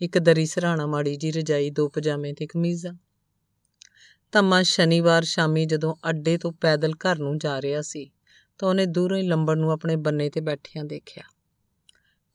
ਇੱਕ 0.00 0.18
ਦਰੀ 0.18 0.46
ਸਰਾਣਾ, 0.46 0.86
ਮਾੜੀ 0.86 1.16
ਜੀ 1.16 1.30
ਰਜਾਈ, 1.30 1.70
ਦੋ 1.70 1.88
ਪਜਾਮੇ 1.88 2.32
ਤੇ 2.32 2.46
ਕਮੀਜ਼ਾਂ। 2.46 2.94
ਧੰਮਾ 4.32 4.62
ਸ਼ਨੀਵਾਰ 4.62 5.22
ਸ਼ਾਮੀ 5.22 5.66
ਜਦੋਂ 5.66 5.94
ਅੱਡੇ 6.10 6.38
ਤੋਂ 6.38 6.52
ਪੈਦਲ 6.52 6.92
ਘਰ 6.92 7.18
ਨੂੰ 7.18 7.38
ਜਾ 7.38 7.62
ਰਿਹਾ 7.62 7.82
ਸੀ 7.82 8.10
ਤਾਂ 8.58 8.68
ਉਹਨੇ 8.68 8.86
ਦੂਰੋਂ 8.86 9.18
ਹੀ 9.18 9.22
ਲੰਬੜ 9.22 9.58
ਨੂੰ 9.58 9.70
ਆਪਣੇ 9.70 9.96
ਬੰਨੇ 9.96 10.30
ਤੇ 10.30 10.40
ਬੈਠਿਆਂ 10.40 10.84
ਦੇਖਿਆ। 10.84 11.24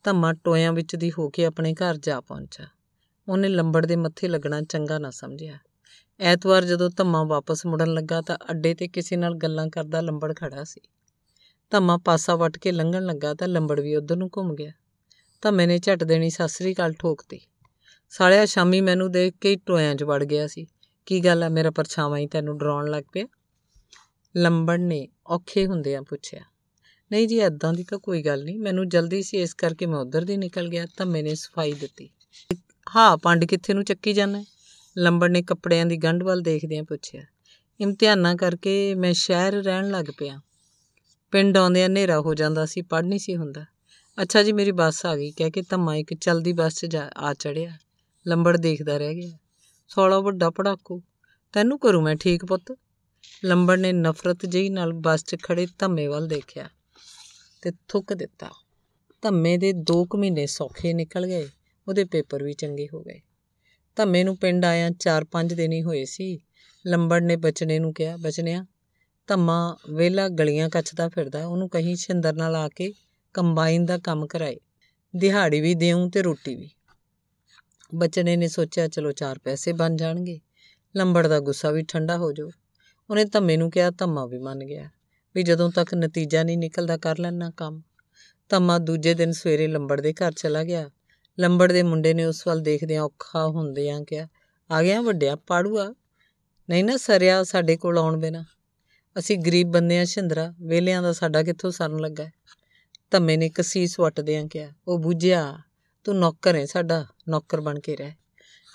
ਧੰਮਾ 0.04 0.34
ਟੋਇਆਂ 0.34 0.74
ਵਿੱਚ 0.74 0.96
ਦੀ 0.96 1.12
ਹੋ 1.12 1.30
ਕੇ 1.30 1.46
ਆਪਣੇ 1.46 1.74
ਘਰ 1.74 1.98
ਜਾ 1.98 2.22
ਪਹੁੰਚਾ 2.22 2.64
ਉਹਨੇ 3.30 3.48
ਲੰਬੜ 3.48 3.86
ਦੇ 3.86 3.96
ਮੱਥੇ 3.96 4.28
ਲੱਗਣਾ 4.28 4.62
ਚੰਗਾ 4.62 5.00
ਨਾ 5.00 5.10
ਸਮਝਿਆ। 5.10 5.58
ਐਤਵਾਰ 6.20 6.66
ਜਦੋਂ 6.66 6.90
ਧੰਮਾ 6.90 7.24
ਵਾਪਸ 7.24 7.66
ਮੁੜਨ 7.66 7.94
ਲੱਗਾ 7.94 8.22
ਤਾਂ 8.22 8.38
ਅੱਡੇ 8.52 8.74
ਤੇ 8.74 8.88
ਕਿਸੇ 8.88 9.16
ਨਾਲ 9.16 9.36
ਗੱਲਾਂ 9.36 9.68
ਕਰਦਾ 9.68 10.02
ਲੰਬੜ 10.02 10.36
ਖੜਾ 10.36 10.64
ਸੀ। 10.64 10.82
ਧੰਮਾ 11.70 11.98
ਪਾਸਾ 11.98 12.36
ਵੱਟ 12.36 12.58
ਕੇ 12.58 12.72
ਲੰਘਣ 12.72 13.06
ਲੱਗਾ 13.06 13.34
ਤਾਂ 13.34 13.48
ਲੰਬੜ 13.48 13.80
ਵੀ 13.80 13.96
ਉਧਰ 13.96 14.16
ਨੂੰ 14.16 14.30
ਘੁੰਮ 14.38 14.56
ਗਿਆ। 14.56 14.72
ਧੰਮੇ 15.42 15.66
ਨੇ 15.66 15.78
ਝਟ 15.78 16.04
ਦੇਣੀ 16.04 16.30
ਸਾਸਰੀ 16.30 16.74
ਕਾਲ 16.74 16.94
ਠੋਕਤੀ 16.94 17.42
ਸਾਲਿਆ, 18.10 18.46
ਸ਼ਾਮੀ 18.46 18.82
ਮੈਨੂੰ 18.82 19.12
ਦੇਖ 19.12 19.34
ਕੇ 19.42 19.56
ਟੋਇਆਂ 19.56 19.96
'ਚ 19.96 20.04
ਵੜ 20.04 20.24
ਗਿਆ 20.24 20.48
ਸੀ। 20.48 20.68
ਕੀ 21.06 21.20
ਗੱਲ 21.20 21.44
ਆ, 21.44 21.50
ਮੇਰਾ 21.50 21.72
ਪਰਛਾਵਾਂ 21.72 22.18
ਹੀ 22.18 22.28
ਤੈਨੂੰ 22.28 22.58
ਡਰਾਉਣ 22.58 22.90
ਲੱਗ 22.90 23.04
ਪਿਆ? 23.12 23.26
ਲੰਬੜ 24.38 24.80
ਨੇ 24.80 25.08
ਔਖੇ 25.32 25.68
ਹੁੰਦਿਆਂ 25.68 26.02
ਪੁੱਛਿਆ। 26.02 26.42
ਨਹੀਂ 27.12 27.28
ਜੀ 27.28 27.40
ਐਦਾਂ 27.40 27.74
ਦੀ 27.74 27.84
ਤਾਂ 27.84 28.00
ਕੋਈ 28.00 28.22
ਗੱਲ 28.22 28.44
ਨਹੀਂ। 28.44 28.60
ਮੈਨੂੰ 28.60 28.90
ਜਲਦੀ 28.90 29.24
ਸੀ, 29.24 29.38
ਇਸ 29.38 29.54
ਕਰਕੇ 29.54 29.86
ਮੈਂ 29.86 30.00
ਉਧਰ 30.00 30.26
ਦੀ 30.26 30.38
ਨਿਕਲ 30.38 30.70
ਗਿਆ, 30.70 30.88
ਤਾਂ 30.98 31.06
ਮੈਨੇ 31.06 31.36
ਸਫ਼ਾਈ 31.36 31.74
ਦਿੱਤੀ। 31.74 32.10
ਹਾਂ, 32.96 33.18
ਪੰਡ 33.18 33.46
ਕਿੱਥੇ 33.46 33.74
ਨੂੰ 33.74 33.84
ਚੱਕੀ 33.84 34.14
ਜਾਂਦਾ 34.14 34.44
ਲੰਬੜ 34.98 35.32
ਨੇ 35.32 35.42
ਕੱਪੜਿਆਂ 35.42 35.86
ਦੀ 35.86 35.98
ਗੰਢ 35.98 36.24
ਵੱਲ 36.24 36.42
ਦੇਖਦਿਆਂ 36.42 36.84
ਪੁੱਛਿਆ। 36.84 37.22
ਇਮਤਿਹਾਨਾਂ 37.80 38.36
ਕਰਕੇ 38.36 38.96
ਮੈਂ 38.96 39.14
ਸ਼ਹਿਰ 39.14 39.54
ਰਹਿਣ 39.54 39.90
ਲੱਗ 39.90 40.06
ਪਿਆ। 40.18 40.42
ਪਿੰਡ 41.32 41.58
ਆਉਂਦਿਆਂ 41.58 41.88
ਹਨੇਰਾ 41.88 42.20
ਹੋ 42.20 42.34
ਜਾਂਦਾ 42.34 42.66
ਸੀ 42.66 42.82
ਪੜ 42.82 43.06
ਨਹੀਂ 43.06 43.20
ਸੀ 43.20 43.36
ਹੁੰਦਾ। 43.36 43.66
ਅੱਛਾ 44.22 44.44
ਜੀ, 44.44 44.52
ਮੇਰੀ 44.52 44.72
ਬੱਸ 44.72 45.06
ਆ 45.06 45.16
ਗਈ। 45.16 45.32
ਕਹਿ 45.32 45.52
ਕੇ 45.52 45.62
ਧੰਮਾ 45.62 45.96
ਇੱਕ 45.96 46.14
ਚਲਦੀ 46.14 46.54
ਬੱਸ 46.54 46.86
'ਚ 46.86 46.96
ਆ 47.18 47.34
ਚੜਿਆ 47.34 47.78
ਲੰਬੜ 48.28 48.58
ਦੇਖਦਾ 48.58 48.98
ਰਹਿ 48.98 49.16
ਗਿਆ। 49.16 49.38
ਸੋਲਾ 49.88 50.20
ਵੱਡਾ 50.20 50.50
ਪੜਾਕੂ 50.50 51.02
ਤੈਨੂੰ 51.54 51.80
ਕਰੂ 51.80 52.02
ਮੈਂ 52.02 52.16
ਠੀਕ 52.16 52.46
ਪੁੱਤ? 52.46 52.78
ਲੰਬੜ 53.44 53.78
ਨੇ 53.80 53.92
ਨਫ਼ਰਤ 53.94 54.46
ਜਿਹੀ 54.46 54.70
ਨਾਲ 54.70 54.94
ਬੱਸ 54.94 55.24
'ਚ 55.24 55.36
ਖੜੇ 55.44 55.68
ਧੰਮੇ 55.80 56.08
ਵੱਲ 56.08 56.28
ਦੇਖਿਆ 56.28 56.70
ਤੇ 57.64 57.72
ਥੁੱਕ 57.88 58.14
ਦਿੱਤਾ। 58.14 58.50
ਧੰਮੇ 59.24 59.58
ਦੇ 59.58 59.72
2 59.74 60.04
ਕੁ 60.06 60.18
ਮਹੀਨੇ 60.18 60.46
ਸੌਖੇ 60.46 60.94
ਨਿਕਲ 60.94 61.26
ਗਏ, 61.28 61.48
ਉਹਦੇ 61.88 62.04
ਪੇਪਰ 62.06 62.44
ਵੀ 62.44 62.54
ਚੰਗੇ 62.54 62.88
ਹੋ 62.94 63.02
ਗਏ। 63.02 63.20
ਧੰਮੇ 63.98 64.24
ਨੂੰ 64.24 64.38
ਪਿੰਡ 64.38 64.66
ਆਇਆ 64.66 64.90
4-5 65.00 65.54
ਦਿਨ 65.54 65.72
ਹੀ 65.72 65.82
ਹੋਏ 65.84 66.04
ਸੀ। 66.06 66.40
ਲੰਬੜ 66.86 67.22
ਨੇ 67.24 67.36
ਬਚਨੇ 67.36 67.80
ਨੂੰ 67.80 67.94
ਕਿਹਾ 67.94 68.16
ਬਚਨਿਆ 68.18 68.66
ਧੰਮਾ 69.30 69.78
ਵੇਲਾ 69.90 70.28
ਗਲੀਆਂ 70.30 70.70
ਕੱਚਦਾ 70.70 71.10
ਫਿਰਦਾ, 71.10 71.46
ਉਹਨੂੰ 71.48 71.70
ਕਹੀਂ 71.70 71.96
ਛਿੰਦਰ 71.96 72.34
ਨਾਲ 72.34 72.56
ਆ 72.56 72.68
ਕੇ 72.70 72.92
ਕੰਬਾਈਨ 73.36 73.86
ਦਾ 73.86 73.98
ਕੰਮ 73.98 74.26
ਕਰਾਏ, 74.28 74.60
ਦਿਹਾੜੀ 75.14 75.62
ਵੀ 75.62 75.74
ਦੇਉਂ 75.76 76.10
ਤੇ 76.10 76.22
ਰੋਟੀ 76.22 76.56
ਵੀ। 76.56 76.70
ਬਚਨੇ 77.96 78.36
ਨੇ 78.36 78.48
ਸੋਚਿਆ, 78.48 78.88
ਚਲੋ 78.88 79.12
ਚਾਰ 79.12 79.40
ਪੈਸੇ 79.40 79.74
ਬਣ 79.74 79.96
ਜਾਣਗੇ, 79.96 80.40
ਲੰਬੜ 80.96 81.28
ਦਾ 81.28 81.40
ਗੁੱਸਾ 81.40 81.72
ਵੀ 81.72 81.84
ਠੰਡਾ 81.84 82.18
ਹੋ 82.18 82.32
ਜਾਊ। 82.32 82.50
ਉਹਨੇ 83.10 83.26
ਧੰਮੇ 83.26 83.58
ਨੂੰ 83.58 83.72
ਕਿਹਾ, 83.72 83.90
ਧੰਮਾ 83.90 84.26
ਵੀ 84.26 84.38
ਮੰਨ 84.38 84.60
ਗਿਆ। 84.66 84.90
ਵੀ 85.36 85.44
ਜਦੋਂ 85.44 85.72
ਤੱਕ 85.72 85.94
ਨਤੀਜਾ 85.94 86.44
ਨਹੀਂ 86.44 86.58
ਨਿਕਲਦਾ, 86.58 86.98
ਕਰ 86.98 87.18
ਲੈਣਾ 87.18 87.52
ਕੰਮ। 87.58 87.82
ਧੰਮਾ 88.50 88.78
ਦੂਜੇ 88.78 89.14
ਦਿਨ 89.14 89.32
ਸਵੇਰੇ 89.32 89.68
ਲੰਬੜ 89.68 90.02
ਦੇ 90.02 90.14
ਘਰ 90.14 90.32
ਚਲਾ 90.32 90.64
ਗਿਆ। 90.64 90.90
ਲੰਬੜ 91.40 91.72
ਦੇ 91.72 91.84
ਮੁੰਡੇ 91.84 92.14
ਨੇ 92.14 92.26
ਉਸ 92.26 92.48
ਵੱਲ 92.48 92.60
ਦੇਖਦਿਆਂ 92.60 93.04
ਔਖਾ 93.04 93.48
ਹੁੰਦਿਆਂ 93.48 94.02
ਕਿਹਾ, 94.02 94.28
ਆ 94.72 94.84
ਗਿਆ 94.84 95.02
ਵੱਡਿਆ, 95.02 95.36
ਪਾੜੂਆ। 95.36 95.94
ਨਹੀਂ 96.70 96.84
ਨਾ, 96.84 96.98
ਸਰਿਆ 96.98 97.44
ਸਾਡੇ 97.44 97.78
ਕੋਲ 97.78 97.98
ਆਉਣ 97.98 98.18
ਬਿਨਾ। 98.18 98.46
ਅਸੀਂ 99.20 99.38
ਗਰੀਬ 99.40 99.72
ਬੰਦੇ 99.72 100.00
ਆ, 100.00 100.06
ਸ਼ਿੰਦਰਾ। 100.06 100.54
ਵੇਲਿਆਂ 100.62 101.04
ਦਾ 101.04 101.14
ਸਾਡਾ 101.14 101.44
ਕਿੱਥੋਂ 101.44 101.72
ਸਰਨ 101.72 102.00
ਲੱਗਾ? 102.00 102.30
ਧੰਮੇ 103.12 103.38
ਨੇ 103.38 103.50
ਕਸੀਸ 103.50 104.00
ਵਟਦਿਆਂ 104.00 104.48
ਕਿਹਾ, 104.48 104.72
ਉਹ 104.88 105.00
ਬੁੱਝਿਆ, 105.00 105.58
ਤੂੰ 106.04 106.20
ਨੌਕਰ 106.20 106.56
ਹੈ 106.56 106.66
ਸਾਡਾ, 106.66 107.06
ਨੌਕਰ 107.30 107.62
ਬਣ 107.62 107.80
ਕੇ 107.80 107.96
ਰਹਿ। 107.96 108.12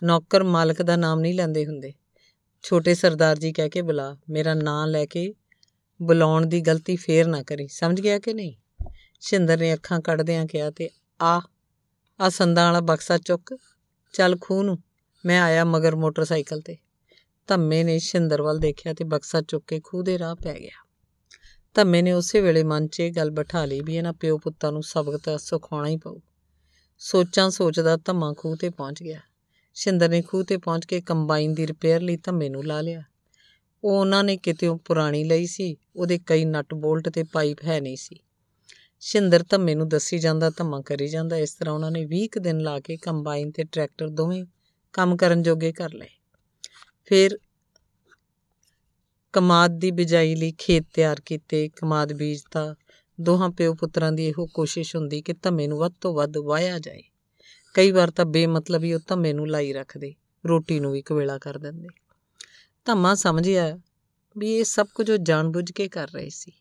ਨੌਕਰ 0.04 0.42
ਮਾਲਕ 0.42 0.82
ਦਾ 0.82 0.96
ਨਾਮ 0.96 1.20
ਨਹੀਂ 1.20 1.34
ਲੈਂਦੇ 1.34 1.66
ਹੁੰਦੇ। 1.66 1.92
ਛੋਟੇ 2.68 2.94
ਸਰਦਾਰ 2.94 3.38
ਜੀ 3.38 3.52
ਕਹਿ 3.52 3.68
ਕੇ 3.68 3.82
ਬੁਲਾ, 3.82 4.16
ਮੇਰਾ 4.30 4.54
ਨਾਂ 4.54 4.86
ਲੈ 4.86 5.06
ਕੇ 5.06 5.34
ਬੁਲਾਉਣ 6.02 6.46
ਦੀ 6.46 6.60
ਗਲਤੀ 6.60 6.96
ਫੇਰ 6.96 7.26
ਨਾ 7.26 7.42
ਕਰੀ। 7.42 7.68
ਸਮਝ 7.68 8.00
ਗਿਆ 8.00 8.18
ਕਿ 8.18 8.34
ਨਹੀਂ? 8.34 8.54
ਸ਼ਿੰਦਰ 9.20 9.58
ਨੇ 9.58 9.74
ਅੱਖਾਂ 9.74 10.00
ਕੱਢਦਿਆਂ 10.00 10.46
ਕਿਹਾ 10.46 10.70
ਤੇ 10.70 10.90
ਆ 11.22 11.42
ਆ 12.20 12.28
ਸੰਦਾਂ 12.28 12.66
ਵਾਲਾ 12.66 12.80
ਬਕਸਾ 12.80 13.18
ਚੁੱਕ, 13.18 13.58
ਚੱਲ 14.12 14.38
ਖੂਹ 14.40 14.64
ਨੂੰ, 14.64 14.78
ਮੈਂ 15.26 15.42
ਆਇਆ 15.42 15.64
ਮਗਰ 15.64 15.96
ਮੋਟਰਸਾਈਕਲ 15.96 16.60
ਤੇ। 16.60 16.76
ਧੰਮੇ 17.46 17.84
ਨੇ 17.84 17.98
ਸ਼ਿੰਦਰ 17.98 18.42
ਵੱਲ 18.42 18.58
ਦੇਖਿਆ 18.58 18.94
ਤੇ 18.94 19.04
ਬਕਸਾ 19.04 19.40
ਚੁੱਕ 19.40 19.64
ਕੇ 19.66 19.80
ਖੂਹ 19.84 20.02
ਦੇ 20.02 20.18
ਰਾਹ 20.18 20.34
ਪੈ 20.34 20.60
ਗਿਆ। 20.60 20.86
ਧੰਮੇ 21.74 22.02
ਨੇ 22.02 22.12
ਉਸੇ 22.12 22.40
ਵੇਲੇ 22.40 22.64
ਮਨ 22.64 22.88
'ਚ 22.88 23.00
ਇਹ 23.00 23.12
ਗੱਲ 23.12 23.30
ਬਿਠਾ 23.30 23.64
ਲਈ 23.64 23.80
ਵੀ 23.80 23.96
ਇਹਨਾਂ 23.96 24.12
ਪਿਓ 24.12 24.38
ਪੁੱਤਾਂ 24.38 24.72
ਨੂੰ 24.72 24.82
ਸਬਕ 24.82 25.16
ਤਾਂ 25.16 25.38
ਸਿਖਾਉਣਾ 25.38 25.88
ਹੀ 25.88 25.96
ਪਊ। 25.96 26.18
ਸੋਚਾਂ 26.98 27.50
ਸੋਚਦਾ 27.50 27.96
ਧੰਮਾ 27.96 28.34
ਖੂਹ 28.38 28.56
ਤੇ 28.56 28.70
ਪਹੁੰਚ 28.70 29.02
ਗਿਆ। 29.02 29.20
ਸ਼ਿੰਦਰ 29.76 30.08
ਨੇ 30.08 30.22
ਖੂਹ 30.22 30.44
ਤੇ 30.44 30.56
ਪਹੁੰਚ 30.56 30.84
ਕੇ 30.84 31.00
ਕੰਬਾਈਨ 31.00 31.54
ਦੀ 31.54 31.66
ਰਿਪੇਅਰ 31.66 32.00
ਲਈ 32.00 32.16
ਧੰਮੇ 32.16 32.48
ਨੂੰ 32.48 32.64
ਲਾ 32.64 32.80
ਲਿਆ। 32.80 33.02
ਉਹ 33.84 34.00
ਉਹਨਾਂ 34.00 34.24
ਨੇ 34.24 34.36
ਕਿਤੇੋਂ 34.36 34.78
ਪੁਰਾਣੀ 34.78 35.24
ਲਈ 35.24 35.46
ਸੀ, 35.46 35.76
ਉਹਦੇ 35.96 36.18
ਕਈ 36.26 36.44
ਨਟ 36.44 36.74
ਬੋਲਟ 36.74 37.08
ਤੇ 37.08 37.22
ਪਾਈਪ 37.22 37.58
ਹੈ 37.64 37.80
ਨਹੀਂ 37.80 37.96
ਸੀ। 37.96 38.20
ਸ਼ਿੰਦਰ 39.00 39.44
ਧੰਮੇ 39.50 39.74
ਨੂੰ 39.74 39.88
ਦੱਸੀ 39.88 40.18
ਜਾਂਦਾ, 40.18 40.50
ਧੰਮਾ 40.50 40.80
ਕਰੀ 40.80 41.08
ਜਾਂਦਾ, 41.08 41.36
ਇਸ 41.36 41.54
ਤਰ੍ਹਾਂ 41.54 41.74
ਉਹਨਾਂ 41.74 41.90
ਨੇ 41.90 42.04
20 42.04 42.28
ਕੁ 42.28 42.40
ਦਿਨ 42.40 42.58
ਲਾ 42.58 42.80
ਕੇ 42.80 42.96
ਕੰਬਾਈਨ 42.96 43.50
ਤੇ 43.50 43.64
ਟਰੈਕਟਰ 43.64 44.08
ਦੋਵੇਂ 44.08 44.44
ਕੰਮ 44.92 45.16
ਕਰਨ 45.16 45.42
ਜੋਗੇ 45.42 45.72
ਕਰ 45.72 45.92
ਲਏ। 45.92 46.08
ਫਿਰ 47.04 47.38
ਕਮਾਦ 49.32 49.70
ਦੀ 49.70 49.90
ਬਿਜਾਈ 49.90 50.34
ਲਈ 50.34 50.54
ਖੇਤ 50.58 50.84
ਤਿਆਰ 50.94 51.20
ਕੀਤੇ, 51.20 51.68
ਕਮਾਦ 51.68 52.12
ਬੀਜਤਾ। 52.12 52.74
ਦੋਹਾਂ 53.20 53.50
ਪਿਓ 53.50 53.74
ਪੁੱਤਰਾਂ 53.74 54.12
ਦੀ 54.12 54.26
ਇਹੋ 54.26 54.46
ਕੋਸ਼ਿਸ਼ 54.46 54.96
ਹੁੰਦੀ 54.96 55.22
ਕਿ 55.22 55.32
ਧੰਮੇ 55.32 55.66
ਨੂੰ 55.66 55.78
ਵੱਧ 55.78 55.92
ਤੋਂ 56.00 56.14
ਵੱਧ 56.14 56.36
ਵਾਇਆ 56.36 56.78
ਜਾਏ। 56.78 57.02
ਕਈ 57.76 57.90
ਵਾਰ 57.90 58.10
ਤਾਂ 58.10 58.24
ਬੇਮਤਲਬ 58.24 58.84
ਹੀ 58.84 58.92
ਉਹ 58.92 59.00
ਧੰਮੇ 59.06 59.32
ਨੂੰ 59.32 59.48
ਲਾਈ 59.48 59.72
ਰੱਖਦੇ, 59.72 60.14
ਰੋਟੀ 60.46 60.80
ਨੂੰ 60.80 60.92
ਵੀ 60.92 61.02
ਕਵੇਲਾ 61.02 61.38
ਕਰ 61.38 61.58
ਦਿੰਦੇ। 61.58 61.88
ਧੰਮਾ 62.84 63.14
ਸਮਝਿਆ 63.14 63.78
ਵੀ 64.36 64.54
ਇਹ 64.54 64.64
ਸਭ 64.64 64.86
ਕੁਝ 64.94 65.10
ਉਹ 65.10 65.16
ਜਾਣਬੁੱਝ 65.16 65.72
ਕੇ 65.72 65.88
ਕਰ 65.88 66.08
ਰਹੇ 66.08 66.28
ਸੀ। 66.28 66.52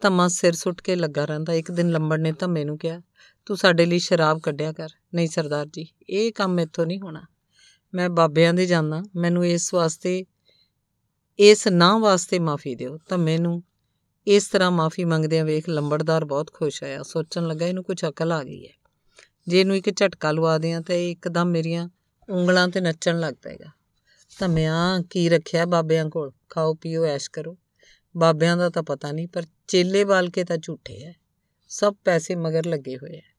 ਧੰਮਾ 0.00 0.28
ਸਿਰ 0.28 0.52
ਸੁੱਟ 0.52 0.80
ਕੇ 0.80 0.96
ਲੱਗਾ 0.96 1.24
ਰਹਿੰਦਾ, 1.24 1.52
ਇੱਕ 1.52 1.70
ਦਿਨ 1.70 1.90
ਲੰਬੜ 1.90 2.20
ਨੇ 2.20 2.32
ਧੰਮੇ 2.32 2.64
ਨੂੰ 2.64 2.78
ਕਿਹਾ, 2.78 3.00
ਤੂੰ 3.46 3.56
ਸਾਡੇ 3.56 3.86
ਲਈ 3.86 3.98
ਸ਼ਰਾਬ 3.98 4.40
ਕੱਢਿਆ 4.40 4.72
ਕਰ। 4.72 4.88
ਨਹੀਂ 5.14 5.28
ਸਰਦਾਰ 5.28 5.66
ਜੀ, 5.66 5.86
ਇਹ 6.10 6.32
ਕੰਮ 6.32 6.60
ਇੱਥੋਂ 6.60 6.86
ਨਹੀਂ 6.86 7.00
ਹੋਣਾ। 7.00 7.22
ਮੈਂ 7.94 8.10
ਬਾਬਿਆਂ 8.10 8.54
ਦੇ 8.54 8.66
ਜਾਂਦਾ 8.66 9.02
ਮੈਨੂੰ 9.16 9.46
ਇਸ 9.46 9.74
ਵਾਸਤੇ, 9.74 10.24
ਇਸ 11.38 11.68
ਨਾਂ 11.68 11.98
ਵਾਸਤੇ 11.98 12.38
ਮਾਫੀ 12.38 12.74
ਦਿਓ। 12.74 12.98
ਧੰਮੇ 13.08 13.38
ਨੂੰ 13.38 13.62
ਇਸ 14.26 14.48
ਤਰ੍ਹਾਂ 14.48 14.70
ਮਾਫੀ 14.70 15.04
ਮੰਗਦਿਆਂ 15.04 15.44
ਵੇਖ 15.44 15.68
ਲੰਬੜਦਾਰ 15.68 16.24
ਬਹੁਤ 16.24 16.52
ਖੁਸ਼ 16.52 16.82
ਹੋਇਆ। 16.82 17.02
ਸੋਚਣ 17.02 17.46
ਲੱਗਾ, 17.46 17.66
ਇਹਨੂੰ 17.66 17.84
ਕੁਝ 17.84 18.04
ਅਕਲ 18.08 18.32
ਆ 18.32 18.44
ਗਈ 18.44 18.66
ਹੈ। 18.66 18.79
ਜੇ 19.48 19.60
ਇਹਨੂੰ 19.60 19.76
ਇੱਕ 19.76 19.96
ਝਟਕਾ 19.96 20.32
ਲਵਾ 20.32 20.58
ਦਿਆਂ 20.58 20.80
ਤਾਂ 20.80 20.94
ਇਹ 20.94 21.10
ਇੱਕਦਮ 21.10 21.44
ਮੇਰੀਆਂ 21.44 21.88
ਉਂਗਲਾਂ 22.30 22.68
ਤੇ 22.68 22.80
ਨੱਚਣ 22.80 23.20
ਲੱਗ 23.20 23.34
ਪਏਗਾ। 23.42 23.70
ਧੰਮਿਆਂ 24.38 25.00
ਕੀ 25.02 25.28
ਰੱਖਿਆ 25.28 25.66
ਬਾਬਿਆਂ 25.66 26.10
ਕੋਲ? 26.10 26.32
ਖਾਓ, 26.48 26.74
ਪੀਓ, 26.74 27.04
ਐਸ਼ 27.04 27.30
ਕਰੋ। 27.30 27.58
ਬਾਬਿਆਂ 28.16 28.56
ਦਾ 28.56 28.70
ਤਾਂ 28.70 28.82
ਪਤਾ 28.82 29.12
ਨਹੀਂ, 29.12 29.28
ਪਰ 29.28 29.42
ਚੇਲੇ 29.68 30.04
ਵਾਲ 30.04 30.30
ਕੇ 30.30 30.44
ਤਾਂ 30.44 30.56
ਝੂਠੇ 30.56 31.02
ਐ। 31.02 31.12
ਸਭ 31.68 31.94
ਪੈਸੇ 32.04 32.34
ਮਗਰ 32.34 32.66
ਲੱਗੇ 32.66 32.96
ਹੋਏ 32.96 33.16
ਐ। 33.16 33.36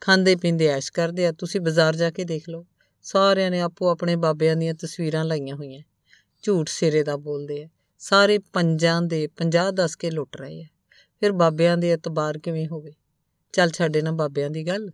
ਖਾਂਦੇ 0.00 0.36
ਪੀਂਦੇ 0.36 0.66
ਐਸ਼ 0.66 0.92
ਕਰਦੇ 0.92 1.26
ਆ। 1.26 1.32
ਤੁਸੀਂ 1.32 1.60
ਬਾਜ਼ਾਰ 1.60 1.96
ਜਾ 1.96 2.10
ਕੇ 2.10 2.24
ਦੇਖ 2.24 2.48
ਲਓ। 2.48 2.66
ਸਾਰਿਆਂ 3.02 3.50
ਨੇ 3.50 3.60
ਆਪੋ 3.60 3.88
ਆਪਣੇ 3.88 4.16
ਬਾਬਿਆਂ 4.16 4.56
ਦੀਆਂ 4.56 4.74
ਤਸਵੀਰਾਂ 4.74 5.24
ਲਾਈਆਂ 5.24 5.56
ਹੋਈਆਂ। 5.56 5.82
ਝੂਠ 6.42 6.68
ਸਿਰੇ 6.68 7.02
ਦਾ 7.02 7.16
ਬੋਲਦੇ 7.16 7.64
ਆ 7.64 7.68
ਸਾਰੇ 7.98 8.38
ਪੰਜਾਂ 8.38 9.02
ਦੇ 9.02 9.26
50 9.26 9.72
ਦੱਸ 9.72 9.96
ਕੇ 9.96 10.10
ਲੁੱਟ 10.10 10.36
ਰਹੇ 10.36 10.62
ਆ 10.62 10.66
ਫਿਰ 11.20 11.32
ਬਾਬਿਆਂ 11.32 11.76
ਦੇ 11.76 11.92
ਇਤਬਾਰ 11.92 12.38
ਕਿਵੇਂ 12.38 12.66
ਹੋਵੇ 12.66 12.92
ਚੱਲ 13.54 13.70
ਛੱਡੇ 13.70 14.02
ਨਾ 14.02 14.10
ਬਾਬਿਆਂ 14.10 14.50
ਦੀ 14.50 14.66
ਗੱਲ। 14.66 14.90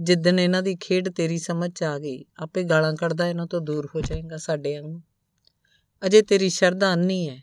ਜਿੱਦਨ 0.00 0.38
ਇਹਨਾਂ 0.38 0.62
ਦੀ 0.62 0.76
ਖੇਡ 0.76 1.08
ਤੇਰੀ 1.08 1.38
ਸਮਝ 1.38 1.72
ਚ 1.72 1.82
ਆ 1.82 1.98
ਗਈ, 1.98 2.24
ਆਪੇ 2.38 2.62
ਗਾਲਾਂ 2.62 2.94
ਕੱਢਦਾ 2.94 3.26
ਇਹਨਾਂ 3.26 3.46
ਤੋਂ 3.46 3.60
ਦੂਰ 3.60 3.88
ਹੋ 3.94 4.00
ਜਾਏਗਾ 4.00 4.36
ਸਾਡੇ 4.36 4.78
ਵਾਂਗੂ। 4.78 5.00
ਅਜੇ 6.06 6.22
ਤੇਰੀ 6.22 6.48
ਸ਼ਰਧਾ 6.48 6.92
ਅੰਨੀ 6.92 7.28
ਹੈ 7.28 7.42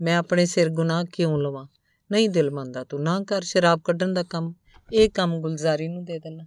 ਮੈਂ 0.00 0.16
ਆਪਣੇ 0.16 0.46
ਸਿਰ 0.46 0.68
ਗੁਨਾਹ 0.68 1.04
ਕਿਉਂ 1.12 1.38
ਲਵਾਂ? 1.38 1.66
ਨਹੀਂ 2.12 2.30
ਦਿਲ 2.30 2.50
ਮੰਨਦਾ 2.50 2.84
ਤੂੰ। 2.84 3.02
ਨਾ 3.02 3.24
ਕਰ 3.24 3.42
ਸ਼ਰਾਬ 3.42 3.80
ਕੱਢਣ 3.84 4.14
ਦਾ 4.14 4.22
ਕੰਮ। 4.22 4.54
ਇਹ 4.92 5.10
ਕੰਮ 5.10 5.40
ਗੁਲਜ਼ਾਰੀ 5.40 5.88
ਨੂੰ 5.88 6.04
ਦੇ 6.04 6.18
ਦੇਣਾ। 6.18 6.44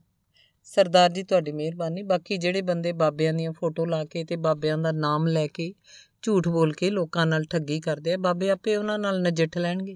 ਸਰਦਾਰ 0.64 1.12
ਜੀ, 1.12 1.24
ਤੁਹਾਡੀ 1.24 1.52
ਮਿਹਰਬਾਨੀ। 1.52 2.04
ਬਾਕੀ 2.04 2.38
ਜਿਹੜੇ 2.38 2.62
ਬੰਦੇ 2.62 2.92
ਬਾਬਿਆਂ 2.92 3.34
ਦੀਆਂ 3.34 3.52
ਫੋਟੋ 3.52 3.86
ਲਾ 3.86 4.06
ਕੇ 4.06 4.24
ਤੇ 4.24 4.36
ਬਾਬਿਆਂ 4.36 4.78
ਦਾ 4.78 4.92
ਨਾਮ 4.92 5.28
ਲੈ 5.28 5.48
ਕੇ 5.48 5.74
ਝੂਠ 6.22 6.48
ਬੋਲ 6.48 6.74
ਕੇ 6.74 6.90
ਲੋਕਾਂ 6.90 7.26
ਨਾਲ 7.26 7.44
ਠੱਗੀ 7.44 7.80
ਕਰਦੇ 7.80 8.14
ਆ, 8.14 8.18
ਬਾਬੇ 8.18 8.50
ਆਪੇ 8.50 8.76
ਉਹਨਾਂ 8.76 9.00
ਨਾਲ 9.00 9.22
ਨਜਿੱਠ 9.22 9.58
ਲੈਣਗੇ। 9.58 9.96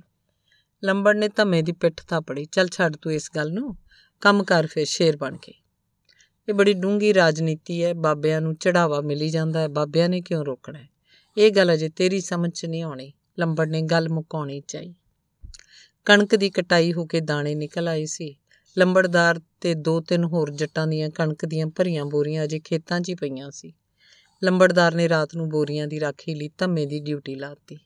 ਲੰਬੜ 0.85 1.15
ਨੇ 1.15 1.27
ਧਮੇ 1.27 1.61
ਦੀ 1.61 1.71
ਪਿੱਠ 1.71 2.01
ਥਾਪੜੀ। 2.07 2.45
ਚੱਲ 2.45 2.67
ਛੱਡ 2.67 2.95
ਤੂੰ 2.95 3.13
ਇਸ 3.13 3.29
ਗੱਲ 3.35 3.53
ਨੂੰ। 3.53 3.77
ਕੰਮ 4.21 4.43
ਕਰ 4.43 4.67
ਫਿਰ, 4.67 4.85
ਸ਼ੇਰ 4.85 5.17
ਬਣ 5.17 5.37
ਕੇ। 5.37 5.53
ਇਹ 6.49 6.53
ਬੜੀ 6.53 6.73
ਡੂੰਗੀ 6.73 7.13
ਰਾਜਨੀਤੀ 7.13 7.83
ਹੈ। 7.83 7.93
ਬਾਬਿਆਂ 7.93 8.41
ਨੂੰ 8.41 8.55
ਚੜਾਵਾ 8.55 9.01
ਮਿਲੀ 9.01 9.29
ਜਾਂਦਾ 9.29 9.59
ਹੈ। 9.59 9.67
ਬਾਬਿਆਂ 9.67 10.09
ਨੇ 10.09 10.21
ਕਿਉਂ 10.21 10.45
ਰੋਕਣਾ 10.45 10.79
ਹੈ? 10.79 10.89
ਇਹ 11.37 11.51
ਗੱਲ 11.51 11.73
ਅਜੇ 11.73 11.89
ਤੇਰੀ 11.89 12.21
ਸਮਝ 12.21 12.51
'ਚ 12.51 12.65
ਨਹੀਂ 12.65 12.83
ਆਉਣੀ। 12.83 13.13
ਲੰਬੜ 13.39 13.67
ਨੇ 13.67 13.81
ਗੱਲ 13.81 14.09
ਮੁਕਾਉਣੀ 14.09 14.61
ਚਾਹੀ। 14.67 14.95
ਕਣਕ 16.05 16.35
ਦੀ 16.35 16.49
ਕਟਾਈ 16.49 16.93
ਹੋ 16.93 17.05
ਕੇ 17.05 17.19
ਦਾਣੇ 17.19 17.55
ਨਿਕਲ 17.55 17.87
ਆਏ 17.87 18.05
ਸੀ। 18.05 18.35
ਲੰਬੜਦਾਰ 18.77 19.41
ਤੇ 19.61 19.73
ਦੋ 19.73 20.01
ਤਿੰਨ 20.01 20.23
ਹੋਰ 20.23 20.49
ਜੱਟਾਂ 20.51 20.87
ਦੀਆਂ 20.87 21.09
ਕਣਕ 21.09 21.45
ਦੀਆਂ 21.45 21.67
ਭਰੀਆਂ 21.67 22.05
ਬੋਰੀਆਂ 22.05 22.43
ਅਜੇ 22.43 22.59
ਖੇਤਾਂ 22.59 22.99
'ਚ 22.99 23.09
ਹੀ 23.09 23.15
ਪਈਆਂ 23.15 23.51
ਸੀ। 23.51 23.73
ਲੰਬੜਦਾਰ 24.43 24.95
ਨੇ 24.95 25.09
ਰਾਤ 25.09 25.35
ਨੂੰ 25.35 25.49
ਬੋਰੀਆਂ 25.49 25.87
ਦੀ 25.87 25.99
ਰਾਖੀ 25.99 26.35
ਲਈ 26.35 26.49
ਧੰਮੇ 26.57 26.85
ਦੀ 26.85 26.99
ਡਿਊਟੀ 26.99 27.35
ਲਾਤੀ 27.35 27.77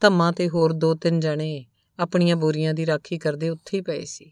ਧੰਮਾ 0.00 0.32
ਤੇ 0.32 0.48
ਹੋਰ 0.48 0.72
ਦੋ 0.72 0.94
ਤਿੰਨ 0.94 1.20
ਜਣੇ 1.20 1.66
ਆਪਣੀਆਂ 1.98 2.36
ਬੋਰੀਆਂ 2.36 2.74
ਦੀ 2.74 2.86
ਰਾਖੀ 2.86 3.18
ਕਰਦੇ 3.18 3.48
ਉੱਥੇ 3.48 3.76
ਹੀ 3.76 3.82
ਪਏ 3.82 4.04
ਸੀ। 4.04 4.30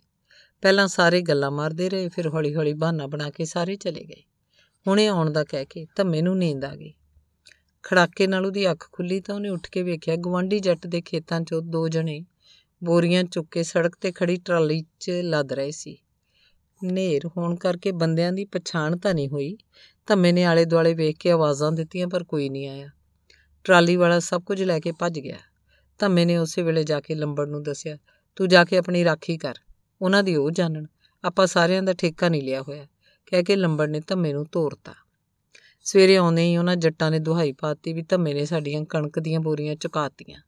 ਪਹਿਲਾਂ 0.63 0.89
ਸਾਰੇ 0.89 1.23
ਗੱਲਾਂ 1.23 1.51
ਮਾਰਦੇ 1.51 1.89
ਰਹੇ, 1.89 2.09
ਫਿਰ 2.09 2.29
ਹੌਲੀ-ਹੌਲੀ 2.29 2.73
ਬਹਾਨਾ 2.73 3.07
ਬਣਾ 3.07 3.31
ਕੇ 3.31 3.45
ਸਾਰੇ 3.45 3.77
ਚਲੇ 3.77 4.05
ਗਏ। 4.05 4.23
ਹੁਣੇ 4.87 5.07
ਆਉਣ 5.07 5.31
ਦਾ 5.31 5.45
ਕਹਿ 5.45 5.65
ਕੇ 5.65 5.87
ਧੰਮੇ 5.97 6.23
ਨੂੰ 6.23 6.39
ਨੀਂਦ 6.39 6.65
ਆ 6.65 6.77
ਗਈ। 6.77 6.95
ਖੜਾਕੇ 7.83 8.27
ਨਾਲ 8.27 8.47
ਉਹਦੀ 8.47 8.71
ਅੱਖ 8.71 8.89
ਖੁੱਲੀ 8.93 9.21
ਤਾਂ 9.21 9.35
ਉਹਨੇ 9.35 9.49
ਉੱਠ 9.49 9.71
ਕੇ 9.71 9.83
ਵੇਖਿਆ 9.83 10.17
ਗਵਾਂਢੀ 10.17 10.61
ਜੱਟ 10.61 10.87
ਦੇ 10.87 11.01
ਖੇਤਾਂ 11.01 11.41
'ਚੋਂ 11.41 11.63
ਦੋ 11.63 11.89
ਜਣੇ 11.89 12.25
ਬੋਰੀਆਂ 12.85 13.25
ਚੁੱਕ 13.25 13.49
ਕੇ 13.51 13.63
ਸੜਕ 13.63 13.97
ਤੇ 14.01 14.13
ਖੜੀ 14.13 14.37
ਟਰਾਲੀ 14.37 14.85
'ਚ 15.01 15.11
ਲੱਦ 15.11 15.53
ਰਹੇ 15.53 15.71
ਸੀ। 15.71 15.99
ਨੇਰ 16.85 17.27
ਹੋਣ 17.27 17.57
ਕਰਕੇ 17.57 17.93
ਬੰਦਿਆਂ 17.93 18.33
ਦੀ 18.33 18.45
ਪਛਾਣ 18.45 18.99
ਤਾਂ 18.99 19.15
ਨਹੀਂ 19.15 19.29
ਹੋਈ। 19.29 19.59
ਧੰਮੇ 20.07 20.33
ਨੇ 20.33 20.45
ਆਲੇ 20.45 20.65
ਦੁਆਲੇ 20.65 20.95
ਵੇਖ 20.95 21.17
ਕੇ 21.17 21.31
ਆਵਾਜ਼ਾਂ 21.31 21.73
ਦਿੱਤੀਆਂ, 21.73 22.09
ਪਰ 22.09 22.25
ਕੋਈ 22.25 22.49
ਨਹੀਂ 22.49 22.69
ਆਇਆ। 22.69 22.89
ਟਰਾਲੀ 23.65 23.97
ਵਾਲਾ 23.97 24.19
ਸਭ 24.19 24.43
ਕੁਝ 24.43 24.63
ਲੈ 24.63 24.81
ਕੇ 24.81 24.93
ਭੱਜ 24.93 25.19
ਗਿਆ। 25.21 25.39
ਧੰਮੇ 25.99 26.25
ਨੇ 26.25 26.37
ਉਸੇ 26.39 26.63
ਵੇਲੇ 26.63 26.85
ਜਾ 26.85 27.01
ਕੇ 27.01 27.15
ਲੰਬੜ 27.15 27.49
ਨੂੰ 27.49 27.63
ਦੱਸਿਆ, 27.63 27.97
ਤੂੰ 28.37 28.49
ਜਾ 28.49 28.65
ਕੇ 28.65 28.79
ਆਪਣੀ 28.79 29.05
ਰਾਖੀ 29.05 29.37
ਕਰ। 29.39 29.55
ਉਹਨਾਂ 30.01 30.23
ਦੀ 30.23 30.37
ਉਹ 30.37 30.51
ਜਾਣਨ, 30.51 30.87
ਆਪਾਂ 31.25 31.47
ਸਾਰਿਆਂ 31.47 31.83
ਦਾ 31.83 31.93
ਠੇਕਾ 31.93 32.29
ਨਹੀਂ 32.29 32.43
ਲਿਆ 32.43 32.63
ਹੋਇਆ। 32.63 32.87
ਕਹਿ 33.27 33.43
ਕੇ 33.43 33.57
ਲੰਬੜ 33.57 33.89
ਨੇ 33.91 34.01
ਧੰਮੇ 34.01 34.33
ਨੂੰ 34.33 34.45
ਤੋਰਤਾ। 34.47 34.95
ਸਵੇਰੇ 35.87 36.17
ਆਉਂਦੇ 36.17 36.43
ਹੀ 36.43 36.57
ਉਹਨਾਂ 36.57 36.77
ਜੱਟਾਂ 36.77 37.11
ਨੇ 37.11 37.19
ਦੁਹਾਈ 37.19 37.53
ਪਾਤੀ 37.53 37.93
ਵੀ 37.93 38.03
ਧੰਮੇ 38.03 38.35
ਨੇ 38.35 38.45
ਸਾਡੀਆਂ 38.45 38.85
ਕਣਕ 38.85 39.19
ਦੀਆਂ 39.19 39.41
ਬੋਰੀਆਂ 39.41 39.77
ਚੁਕਾਤੀਆਂ 39.77 40.41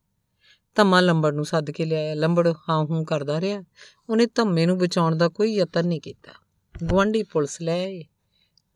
ਧੰਮਾ 0.76 1.00
ਲੰਬੜ 1.00 1.32
ਨੂੰ 1.34 1.44
ਸੱਦ 1.44 1.70
ਕੇ 1.70 1.84
ਲਿਆਇਆ। 1.84 2.14
ਲੰਬੜ 2.14 2.48
ਹਾਂ 2.48 2.84
ਹੂੰ 2.84 3.04
ਕਰਦਾ 3.04 3.40
ਰਿਹਾ। 3.40 3.62
ਉਹਨੇ 4.10 4.26
ਧੰਮੇ 4.26 4.66
ਨੂੰ 4.66 4.78
ਬਚਾਉਣ 4.78 5.16
ਦਾ 5.16 5.28
ਕੋਈ 5.28 5.54
ਯਤਨ 5.54 5.86
ਨਹੀਂ 5.86 6.00
ਕੀਤਾ। 6.00 6.32
ਗਵੰਡੀ 6.74 7.22
ਪੁਲਿਸ 7.22 7.60
ਲੈ 7.62 7.78
ਆਏ। 7.84 8.04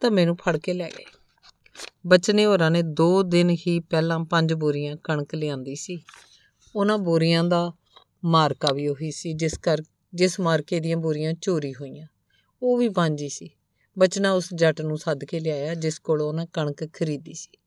ਧੰਮੇ 0.00 0.24
ਨੂੰ 0.26 0.36
ਫੜ 0.36 0.56
ਕੇ 0.56 0.72
ਲੈ 0.72 0.88
ਗਏ। 0.88 1.04
ਬਚਨੇ 2.06 2.46
ਹੋਰਾਂ 2.46 2.70
ਨੇ 2.70 2.82
2 2.82 3.22
ਦਿਨ 3.22 3.50
ਹੀ 3.50 3.78
ਪਹਿਲਾਂ 3.80 4.18
ਪੰਜ 4.24 4.52
ਬੋਰੀਆਂ 4.52 4.96
ਕਣਕ 4.96 5.34
ਲਿਆਂਦੀ 5.34 5.74
ਸੀ। 5.74 6.02
ਉਹਨਾਂ 6.76 6.98
ਬੋਰੀਆਂ 6.98 7.44
ਦਾ 7.44 7.72
ਮਾਰਕਾ 8.24 8.72
ਵੀ 8.72 8.88
ਉਹੀ 8.88 9.10
ਸੀ, 9.10 9.32
ਜਿਸ 9.32 9.58
ਕਰ, 9.58 9.82
ਜਿਸ 10.14 10.40
ਮਾਰਕੇ 10.40 10.80
ਦੀਆਂ 10.80 10.96
ਬੋਰੀਆਂ 10.96 11.32
ਚੋਰੀ 11.32 11.74
ਹੋਈਆਂ। 11.74 12.06
ਉਹ 12.62 12.78
ਵੀ 12.78 12.88
ਪੰਜ 12.88 13.22
ਹੀ 13.22 13.28
ਸੀ। 13.28 13.50
ਬਚਨਾ 13.98 14.32
ਉਸ 14.32 14.48
ਜੱਟ 14.54 14.80
ਨੂੰ 14.80 14.98
ਸੱਦ 14.98 15.24
ਕੇ 15.24 15.40
ਲਿਆਇਆ, 15.40 15.74
ਜਿਸ 15.74 15.98
ਕੋਲੋਂ 15.98 16.28
ਉਹਨਾਂ 16.28 16.46
ਕਣਕ 16.46 16.92
ਖਰੀਦੀ 16.92 17.34
ਸੀ। 17.34 17.58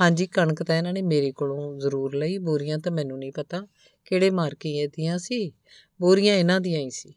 ਹਾਂਜੀ, 0.00 0.26
ਕਣਕ 0.26 0.62
ਤਾਂ 0.62 0.76
ਇਹਨਾਂ 0.76 0.92
ਨੇ 0.92 1.02
ਮੇਰੇ 1.02 1.32
ਕੋਲੋਂ 1.32 1.80
ਜ਼ਰੂਰ 1.80 2.14
ਲਈ, 2.14 2.38
ਬੋਰੀਆਂ 2.38 2.78
ਤਾਂ 2.78 2.92
ਮੈਨੂੰ 2.92 3.18
ਨਹੀਂ 3.18 3.32
ਪਤਾ 3.32 3.66
ਕਿਹੜੇ 4.04 4.30
ਮਾਰਕੇ 4.30 4.86
ਦੀਆਂ 4.86 5.18
ਸੀ, 5.18 5.52
ਬੋਰੀਆਂ 6.00 6.34
ਇਹਨਾਂ 6.34 6.60
ਦੀਆਂ 6.60 6.80
ਹੀ 6.80 6.90
ਸੀ। 6.90 7.14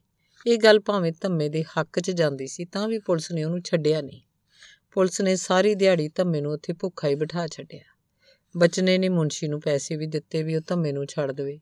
ਇਹ 0.47 0.57
ਗੱਲ 0.57 0.79
ਭਾਵੇਂ 0.79 1.13
ਧੰਮੇ 1.21 1.49
ਦੇ 1.49 1.63
ਹੱਕ 1.63 1.99
'ਚ 1.99 2.11
ਜਾਂਦੀ 2.11 2.47
ਸੀ, 2.47 2.65
ਤਾਂ 2.65 2.87
ਵੀ 2.87 2.99
ਪੁਲਿਸ 2.99 3.31
ਨੇ 3.31 3.43
ਉਹਨੂੰ 3.43 3.61
ਛੱਡਿਆ 3.61 4.01
ਨਹੀਂ। 4.01 4.21
ਪੁਲਿਸ 4.91 5.21
ਨੇ 5.21 5.35
ਸਾਰੀ 5.35 5.75
ਦਿਹਾੜੀ 5.75 6.09
ਧੰਮੇ 6.09 6.41
ਨੂੰ 6.41 6.51
ਉੱਥੇ 6.51 6.73
ਭੁੱਖਾ 6.73 7.07
ਹੀ 7.07 7.15
ਬਿਠਾ 7.15 7.47
ਛੱਡਿਆ। 7.47 7.94
ਬਚਨੇ 8.57 8.97
ਨੇ 8.97 9.09
ਮੁੰਸ਼ੀ 9.09 9.47
ਨੂੰ 9.47 9.62
ਪੈਸੇ 9.62 9.95
ਵੀ 9.95 10.07
ਦਿੱਤੇ 10.07 10.43
ਵੀ 10.43 10.55
ਉਹ 10.55 10.62
ਧੰਮੇ 10.67 10.91
ਨੂੰ 10.91 11.05
ਛੱਡ 11.05 11.31
ਦੇਵੇ। 11.31 11.59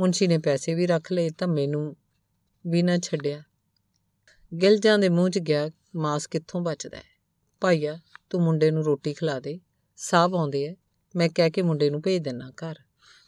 ਮੁੰਸ਼ੀ 0.00 0.26
ਨੇ 0.26 0.38
ਪੈਸੇ 0.38 0.74
ਵੀ 0.74 0.86
ਰੱਖ 0.86 1.12
ਲਏ, 1.12 1.30
ਧੰਮੇ 1.30 1.66
ਨੂੰ 1.66 1.96
ਵੀ 2.66 2.82
ਨਾ 2.82 2.98
ਛੱਡਿਆ। 2.98 3.42
ਗਿਲਜਾਂ 4.62 4.98
ਦੇ 4.98 5.08
ਮੂੰਹ 5.08 5.30
'ਚ 5.30 5.38
ਗਿਆ, 5.38 5.70
ਮਾਸ 5.96 6.26
ਕਿੱਥੋਂ 6.26 6.60
ਬਚਦਾ 6.60 6.96
ਹੈ? 6.96 7.22
ਭਾਈਆ, 7.60 7.98
ਤੂੰ 8.30 8.42
ਮੁੰਡੇ 8.42 8.70
ਨੂੰ 8.70 8.84
ਰੋਟੀ 8.84 9.14
ਖਿਲਾ 9.14 9.40
ਦੇ 9.40 9.60
ਸਾਹਬ 9.96 10.34
ਆਉਂਦੇ 10.34 10.68
ਐ 10.68 10.74
ਮੈਂ 11.16 11.28
ਕਹਿ 11.34 11.50
ਕੇ 11.50 11.62
ਮੁੰਡੇ 11.62 11.90
ਨੂੰ 11.90 12.02
ਭੇਜ 12.02 12.22
ਦਿੰਨਾ 12.22 12.50
ਘਰ। 12.50 12.74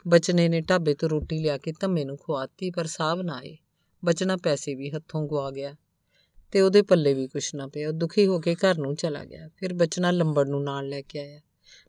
ਬਚਨੇ 0.08 0.48
ਨੇ 0.48 0.60
ਢਾਬੇ 0.60 0.94
ਤੋਂ 0.94 1.08
ਰੋਟੀ 1.08 1.38
ਲਿਆ 1.38 1.58
ਕੇ 1.58 1.72
ਧੰਮੇ 1.80 2.04
ਨੂੰ 2.04 2.16
ਖਵਾਤੀ, 2.16 2.70
ਪਰ 2.70 2.84
ਸਾਹਬ 2.84 3.22
ਨਾ 3.22 3.34
ਆਏ। 3.34 3.56
ਬਚਨਾ 4.04 4.36
ਪੈਸੇ 4.36 4.74
ਵੀ 4.74 4.90
ਹੱਥੋਂ 4.90 5.28
ਗਵਾ 5.28 5.50
ਗਿਆ। 5.50 5.76
ਤੇ 6.50 6.60
ਉਹਦੇ 6.60 6.82
ਪੱਲੇ 6.82 7.14
ਵੀ 7.14 7.28
ਕੁਛ 7.28 7.54
ਨਾ 7.54 7.66
ਪਿਆ। 7.66 7.88
ਉਹ 7.88 7.92
ਦੁਖੀ 7.92 8.26
ਹੋ 8.26 8.40
ਕੇ 8.40 8.54
ਘਰ 8.54 8.78
ਨੂੰ 8.78 8.96
ਚਲਾ 8.96 9.24
ਗਿਆ। 9.24 9.48
ਫਿਰ 9.56 9.74
ਬਚਨਾ 9.74 10.10
ਲੰਬੜ 10.10 10.48
ਨੂੰ 10.48 10.64
ਨਾਲ 10.64 10.88
ਲੈ 10.88 11.00
ਕੇ 11.00 11.20
ਆਇਆ। 11.20 11.40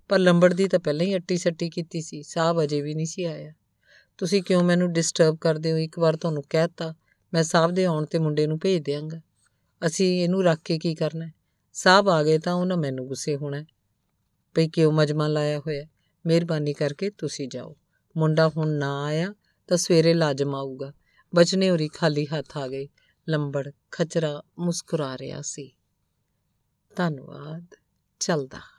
ਪਰ 0.10 0.20
ਲੰਬੜ 0.20 0.54
ਦੀ 0.54 0.68
ਤਾਂ 0.68 0.80
ਪਹਿਲਾਂ 0.80 1.06
ਹੀ 1.06 1.16
ਅੱਟੀ 1.16 1.38
ਸੱਟੀ 1.38 1.70
ਕੀਤੀ 1.70 2.02
ਸੀ 2.02 2.24
ਸਾਹਬ 2.24 2.64
ਅਜੇ 2.64 2.82
ਵੀ 2.82 2.94
ਨਹੀਂ 2.94 3.06
ਸੀ 3.06 3.24
ਆਇਆ। 3.24 3.54
ਤੁਸੀਂ 4.18 4.44
ਕਿਉਂ 4.44 4.64
ਮੈਨੂੰ 4.64 4.94
ਡਿਸਟਰਬ 4.94 5.38
ਕਰਦੇ 5.38 5.72
ਹੋ? 5.72 5.78
ਇੱਕ 5.78 6.00
ਵਾਰ 6.00 6.16
ਤੁਹਾਨੂੰ 6.16 6.44
ਕਹਿਤਾ 6.50 6.96
ਮੈਂ 7.34 7.44
ਸਾਹਬ 7.44 7.72
ਦੇ 7.72 7.86
ਆਉਣ 7.86 8.06
ਤੇ 8.06 8.20
ਮੁੰਡੇ 8.20 8.48
ਨੂੰ 8.48 8.60
ਭੇਜ 8.60 8.84
ਦਿਆਂਗਾ। 8.84 9.22
ਅਸੀਂ 9.86 10.24
ਇਹਨੂੰ 10.24 10.44
ਰੱਖ 10.44 10.60
ਕੇ 10.66 10.80
ਕੀ 10.80 10.96
ਕਰਨਾ 10.96 11.32
ਸਾਹਬ 11.74 12.10
ਆ 12.10 12.24
ਗਏ 12.24 12.38
ਤਾਂ 12.38 12.54
ਉਹਨਾਂ 12.54 12.78
ਮੈਨੂੰ 12.78 13.08
ਗੁੱਸੇ 13.08 13.36
ਹੋਣਾ 13.36 13.66
ਭਈ 14.54 14.68
ਕਿਉਂ 14.68 14.92
ਮਜਮਾ 14.92 15.28
ਲਾਇਆ 15.28 15.60
ਹੋਇਆ 15.60 15.86
ਮਿਹਰਬਾਨੀ 16.26 16.74
ਕਰਕੇ 16.74 17.10
ਤੁਸੀਂ 17.10 17.48
ਜਾਓ। 17.48 17.76
ਮੁੰਡਾ 18.18 18.50
ਹੁਣ 18.50 18.68
ਨਾ 18.68 19.04
ਆਇਆ 19.04 19.34
ਤਾਂ 19.68 19.78
ਸਵੇਰੇ 19.78 20.14
ਲਾਜ਼ਮ 20.14 20.56
ਆਊਗਾ। 20.56 20.94
ਬਚਨੇ 21.36 21.70
ਹੋਰੀ 21.70 21.88
ਖਾਲੀ 21.88 22.26
ਹੱਥ 22.26 22.58
ਆ 22.58 22.68
ਗਏ। 22.68 22.88
ਲੰਬੜ 23.30 23.72
ਖਚਰਾ 23.92 24.44
ਮੁਸਕਰਾ 24.60 25.18
ਰਿਹਾ 25.18 25.42
ਸੀ। 25.42 25.72
ਧੰਨਵਾਦ। 26.96 27.76
ਚੱਲਦਾ। 28.20 28.60